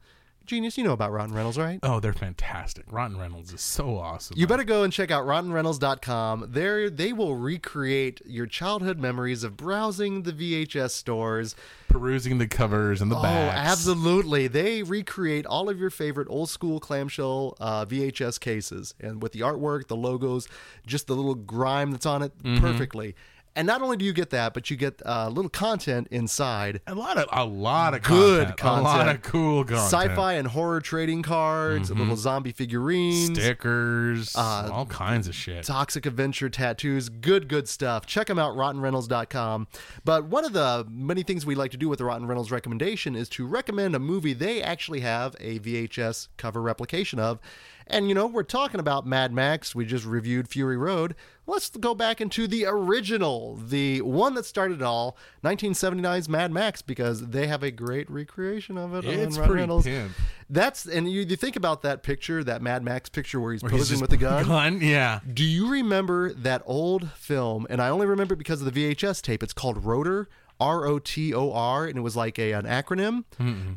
[0.45, 1.79] Genius, you know about Rotten Rentals, right?
[1.83, 2.83] oh, they're fantastic.
[2.91, 4.37] Rotten Rentals is so awesome.
[4.37, 6.47] You better go and check out RottenRentals.com.
[6.49, 11.55] There, they will recreate your childhood memories of browsing the VHS stores.
[11.87, 13.25] perusing the covers and the bags.
[13.27, 13.69] Oh, backs.
[13.71, 14.47] absolutely!
[14.47, 19.41] They recreate all of your favorite old school clamshell uh, VHS cases, and with the
[19.41, 20.47] artwork, the logos,
[20.85, 22.59] just the little grime that's on it, Mm-hmm.
[22.65, 23.15] perfectly.
[23.55, 26.79] And not only do you get that, but you get uh, little content inside.
[26.87, 30.47] A lot of a lot of Good content, a lot of cool content, Sci-fi and
[30.47, 35.65] horror trading cards, little zombie figurines, stickers, Uh, all kinds of shit.
[35.65, 37.09] Toxic Adventure tattoos.
[37.09, 38.05] Good, good stuff.
[38.05, 39.67] Check them out, RottenRentals.com.
[40.05, 43.15] But one of the many things we like to do with the Rotten Rentals recommendation
[43.15, 47.39] is to recommend a movie they actually have a VHS cover replication of.
[47.87, 49.75] And, you know, we're talking about Mad Max.
[49.75, 51.13] We just reviewed Fury Road.
[51.51, 56.81] Let's go back into the original, the one that started it all, 1979's Mad Max,
[56.81, 59.03] because they have a great recreation of it.
[59.05, 59.85] It's on pretty Reynolds.
[59.85, 60.11] pimp.
[60.49, 63.69] That's, and you, you think about that picture, that Mad Max picture where he's He's
[63.71, 64.79] posing just with the gun.
[64.81, 65.19] yeah.
[65.31, 67.67] Do you remember that old film?
[67.69, 69.43] And I only remember it because of the VHS tape.
[69.43, 73.25] It's called Rotor, R O T O R, and it was like a an acronym.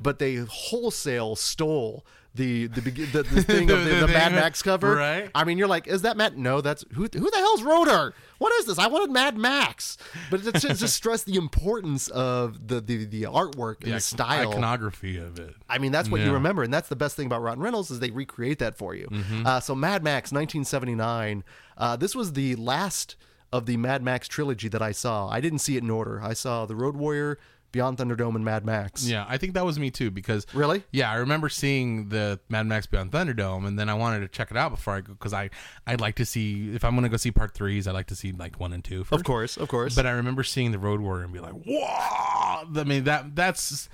[0.02, 2.04] But they wholesale stole
[2.34, 4.96] the the the, the thing of the, The the Mad Max cover.
[4.96, 5.30] right.
[5.34, 6.36] I mean, you're like, is that Matt?
[6.36, 7.02] No, that's who.
[7.02, 8.12] Who the hell's Rotor?
[8.38, 8.78] What is this?
[8.78, 9.96] I wanted Mad Max,
[10.30, 14.00] but it's just, just stress the importance of the the, the artwork and the, The
[14.00, 14.50] style.
[14.50, 15.54] iconography of it.
[15.68, 18.00] I mean, that's what you remember, and that's the best thing about Rotten Rentals is
[18.00, 19.08] they recreate that for you.
[19.44, 21.44] Uh, so, Mad Max, 1979.
[21.76, 23.16] Uh, this was the last
[23.52, 25.28] of the Mad Max trilogy that I saw.
[25.28, 26.20] I didn't see it in order.
[26.20, 27.38] I saw The Road Warrior,
[27.74, 29.04] Beyond Thunderdome, and Mad Max.
[29.04, 30.84] Yeah, I think that was me too because Really?
[30.92, 34.52] Yeah, I remember seeing the Mad Max Beyond Thunderdome, and then I wanted to check
[34.52, 35.50] it out before I go because I
[35.84, 38.30] I'd like to see if I'm gonna go see part threes, I like to see
[38.30, 39.20] like one and two first.
[39.20, 39.96] Of course, of course.
[39.96, 43.88] But I remember seeing the Road Warrior and be like, "Whoa!" I mean that that's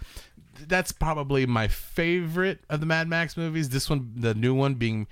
[0.69, 3.71] that's probably my favorite of the Mad Max movies.
[3.71, 5.07] This one, the new one, being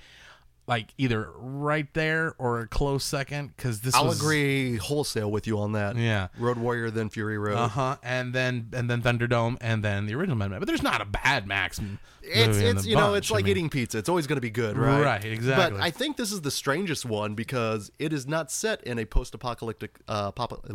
[0.69, 3.99] like either right there or a close second because this is.
[3.99, 5.95] I'll was, agree wholesale with you on that.
[5.97, 6.27] Yeah.
[6.37, 7.57] Road Warrior, then Fury Road.
[7.57, 7.97] Uh huh.
[8.03, 10.59] And then and then Thunderdome and then the original Mad Max.
[10.59, 11.79] But there's not a bad Max.
[11.79, 13.17] m- It's it's you know bunch.
[13.23, 13.97] it's I like mean, eating pizza.
[13.97, 15.01] It's always going to be good, right?
[15.03, 15.79] Right, exactly.
[15.79, 19.05] But I think this is the strangest one because it is not set in a
[19.05, 20.67] post-apocalyptic uh, pop-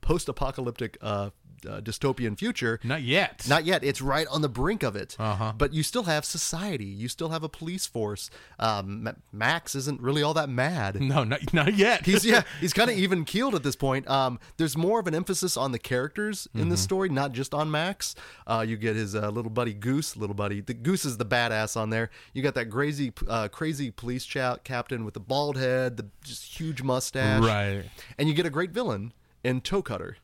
[0.00, 1.30] post-apocalyptic uh,
[1.66, 2.78] uh, dystopian future.
[2.84, 3.46] not yet.
[3.48, 3.82] Not yet.
[3.84, 5.16] It's right on the brink of it.
[5.18, 5.52] Uh-huh.
[5.56, 6.84] But you still have society.
[6.84, 8.30] You still have a police force.
[8.58, 11.00] Um, Ma- Max isn't really all that mad.
[11.00, 12.06] no, not not yet.
[12.06, 14.08] He's yeah, he's kind of even keeled at this point.
[14.08, 16.70] Um, there's more of an emphasis on the characters in Mm-hmm.
[16.70, 18.14] this story, not just on Max.
[18.46, 20.60] Uh, you get his uh, little buddy Goose, little buddy.
[20.60, 22.10] The Goose is the badass on there.
[22.32, 26.44] You got that crazy, uh, crazy police cha- captain with the bald head, the just
[26.58, 27.84] huge mustache, right.
[28.18, 29.12] and you get a great villain
[29.44, 30.16] in Toe Cutter,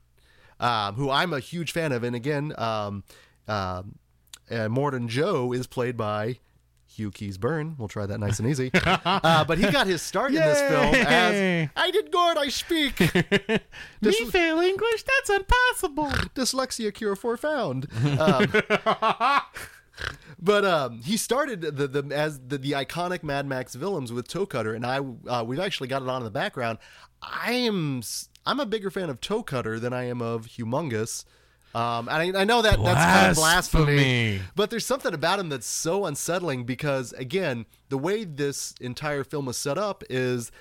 [0.62, 2.04] um, who I'm a huge fan of.
[2.04, 3.04] And again, um,
[3.48, 3.98] um,
[4.50, 6.38] uh, Immortan Joe is played by
[6.86, 7.76] Hugh Keays-Byrne.
[7.78, 8.70] We'll try that nice and easy.
[8.84, 13.00] uh, but he got his start in this film as I did good, I speak.
[14.02, 15.04] Me fail English?
[15.04, 16.10] That's impossible.
[16.34, 17.88] Dyslexia cure for found.
[18.18, 18.52] Um,
[20.40, 24.46] but um, he started the, the as the, the iconic Mad Max villains with Toe
[24.46, 24.98] Cutter, and I
[25.28, 26.78] uh, we've actually got it on in the background.
[27.22, 28.02] I am
[28.46, 31.24] I'm a bigger fan of Toe Cutter than I am of Humungus.
[31.74, 34.40] Um, and I, I know that that's kind of blasphemy, Blasphemy.
[34.54, 39.48] but there's something about him that's so unsettling because again, the way this entire film
[39.48, 40.52] is set up is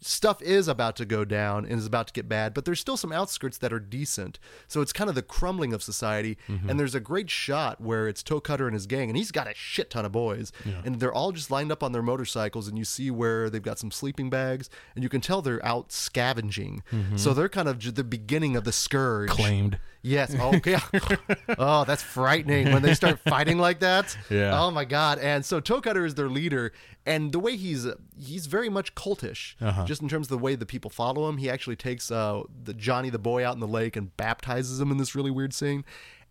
[0.00, 2.96] stuff is about to go down and is about to get bad, but there's still
[2.96, 4.38] some outskirts that are decent.
[4.68, 6.38] So it's kind of the crumbling of society.
[6.48, 6.70] Mm-hmm.
[6.70, 9.48] And there's a great shot where it's Toe Cutter and his gang, and he's got
[9.48, 10.52] a shit ton of boys,
[10.84, 13.78] and they're all just lined up on their motorcycles, and you see where they've got
[13.78, 16.82] some sleeping bags, and you can tell they're out scavenging.
[17.16, 19.30] So they're kind of the beginning of the scourge.
[19.30, 19.42] Mm-hmm.
[19.42, 19.78] Claimed.
[20.02, 20.34] Yes.
[20.34, 20.76] Okay.
[21.58, 24.16] oh, that's frightening when they start fighting like that.
[24.30, 24.58] Yeah.
[24.60, 25.18] Oh my god.
[25.18, 26.72] And so Toe Cutter is their leader,
[27.04, 29.84] and the way he's he's very much cultish, Uh-huh.
[29.86, 31.38] just in terms of the way the people follow him.
[31.38, 34.90] He actually takes uh, the Johnny the boy out in the lake and baptizes him
[34.92, 35.84] in this really weird scene.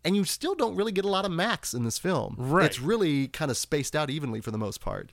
[0.06, 2.36] And you still don't really get a lot of Max in this film.
[2.38, 2.66] Right.
[2.66, 5.12] It's really kind of spaced out evenly for the most part.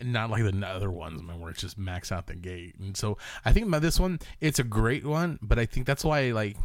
[0.00, 2.74] and not like the other ones, man, where it's just max out the gate.
[2.80, 6.04] And so I think about this one, it's a great one, but I think that's
[6.04, 6.56] why like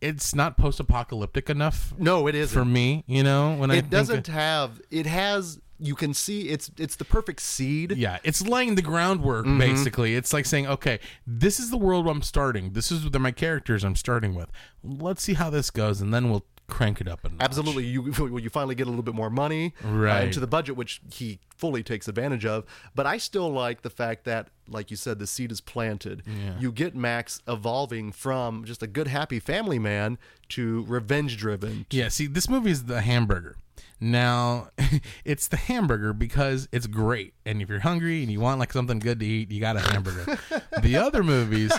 [0.00, 2.58] it's not post-apocalyptic enough No, it isn't.
[2.58, 3.04] for me.
[3.06, 4.80] You know, when I it think doesn't have.
[4.90, 5.60] It has.
[5.80, 7.92] You can see it's it's the perfect seed.
[7.96, 9.58] Yeah, it's laying the groundwork Mm-hmm.
[9.58, 10.14] basically.
[10.14, 12.72] It's like saying, okay, this is the world I'm starting.
[12.74, 14.50] This is the, my characters I'm starting with.
[14.84, 17.38] Let's see how this goes, and then we'll crank it up a notch.
[17.40, 18.04] Absolutely, you
[18.38, 20.24] you finally get a little bit more money uh, Right.
[20.24, 22.64] into the budget, which he fully takes advantage of.
[22.94, 26.22] But I still like the fact that, like you said, the seed is planted.
[26.58, 30.18] You get Max evolving from just a good, happy family man
[30.50, 31.86] to revenge driven.
[31.90, 33.56] Yeah, see, this movie is the hamburger.
[34.00, 34.68] Now,
[35.24, 37.34] it's the hamburger because it's great.
[37.46, 39.80] And if you're hungry and you want like something good to eat, you got a
[39.80, 40.38] hamburger.
[40.82, 41.72] the other movies,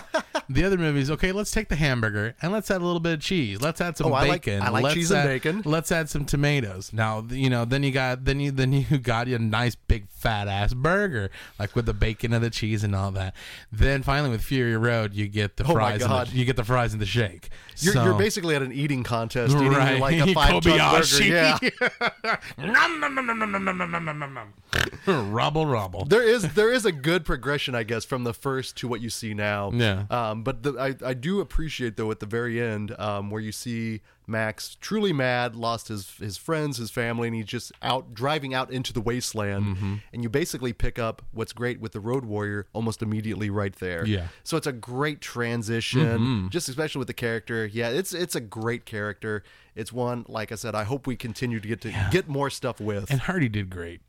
[0.48, 3.20] the other movies, okay, let's take the hamburger and let's add a little bit of
[3.20, 3.60] cheese.
[3.60, 4.62] Let's add some Oh, I like- bacon.
[4.62, 5.62] I like let's cheese and add- bacon.
[5.64, 6.92] Let's add some tomatoes.
[6.92, 10.08] Now, you know, then you got then you then you got you a nice big
[10.10, 13.34] fat ass burger like with the bacon and the cheese and all that.
[13.72, 16.26] Then finally with Fury Road, you get the Oh my fries and God.
[16.28, 17.48] the, you get the fries and the shake.
[17.78, 20.78] You're, So- you're basically at an eating contest, eating like a five ton burger.
[20.78, 21.30] Kobayashi.
[21.30, 22.36] Yeah.
[22.58, 24.52] Nom, nom, nom, nom, nom, nom, nom, nom, nom, nom, nom.
[25.06, 26.04] Robble, robble.
[26.04, 29.10] there is there is a good progression, I guess, from the first to what you
[29.10, 29.70] see now.
[29.72, 30.04] Yeah.
[30.10, 33.52] Um, but the, I I do appreciate though at the very end, um, where you
[33.52, 38.52] see Max truly mad, lost his his friends, his family, and he's just out driving
[38.54, 39.94] out into the wasteland, Mm-hmm.
[40.12, 44.04] and you basically pick up what's great with the Road Warrior almost immediately right there.
[44.04, 44.18] Yeah.
[44.18, 44.26] Mm-hmm.
[44.42, 47.66] So it's a great transition, just especially with the character.
[47.66, 49.42] Yeah, it's it's a great character.
[49.74, 50.74] It's one like I said.
[50.74, 53.10] I hope we continue to get to get more stuff with.
[53.10, 54.00] And Hardy did great.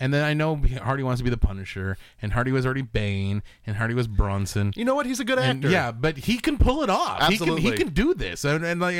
[0.00, 3.42] And then I know Hardy wants to be the Punisher, and Hardy was already Bane,
[3.66, 4.72] and Hardy was Bronson.
[4.74, 5.06] you know what?
[5.06, 5.70] He's a good And actor.
[5.70, 7.28] yeah, but he can pull it off.
[7.28, 7.62] He can, Absolutely.
[7.70, 8.96] he can do this, and, and like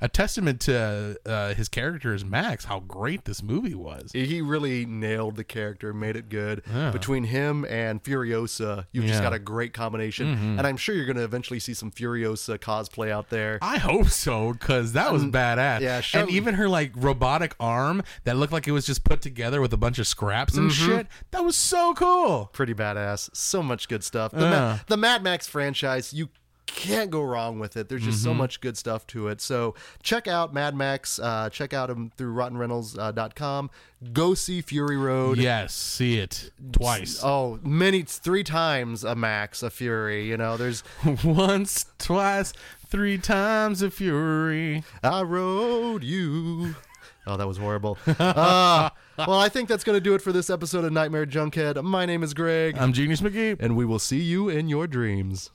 [0.00, 4.10] a, testament to uh, his character as Max, how great this movie was.
[4.12, 6.62] He really nailed the character, made it good.
[6.70, 6.90] Yeah.
[6.90, 9.20] Between him and Furiosa, you've just Yeah.
[9.20, 9.22] Mm-hmm.
[9.24, 10.58] got a great combination.
[10.58, 13.58] And I'm sure you're going to eventually see some Furiosa cosplay out there.
[13.62, 15.80] I hope so, because that was badass.
[15.80, 19.22] yeah, show- and even her like robotic arm that looked like it was just put
[19.22, 20.86] together with a bunch of scraps and Mm-hmm.
[20.90, 21.06] shit.
[21.30, 22.50] That was so cool.
[22.52, 23.30] Pretty badass.
[23.34, 24.32] So much good stuff.
[24.32, 24.50] The, Yeah.
[24.50, 26.28] Ma- the Mad Max franchise, you
[26.66, 27.88] can't go wrong with it.
[27.90, 28.30] There's just Mm-hmm.
[28.30, 29.40] so much good stuff to it.
[29.42, 31.18] So check out Mad Max.
[31.18, 33.70] Uh, check out him through RottenRentals.com.
[34.12, 35.38] Go see Fury Road.
[35.38, 37.20] Yes, see it twice.
[37.22, 40.26] Oh, many, three times a Max, a Fury.
[40.28, 40.82] You know, there's
[41.24, 42.52] Once, twice,
[42.88, 44.82] three times a fury.
[45.02, 46.74] I rode you.
[47.26, 47.98] Oh, that was horrible.
[48.18, 51.82] Uh, well, I think that's going to do it for this episode of Nightmare Junkhead.
[51.84, 53.56] My name is Greg, I'm Genius McGee.
[53.60, 55.50] and we will see you in your dreams.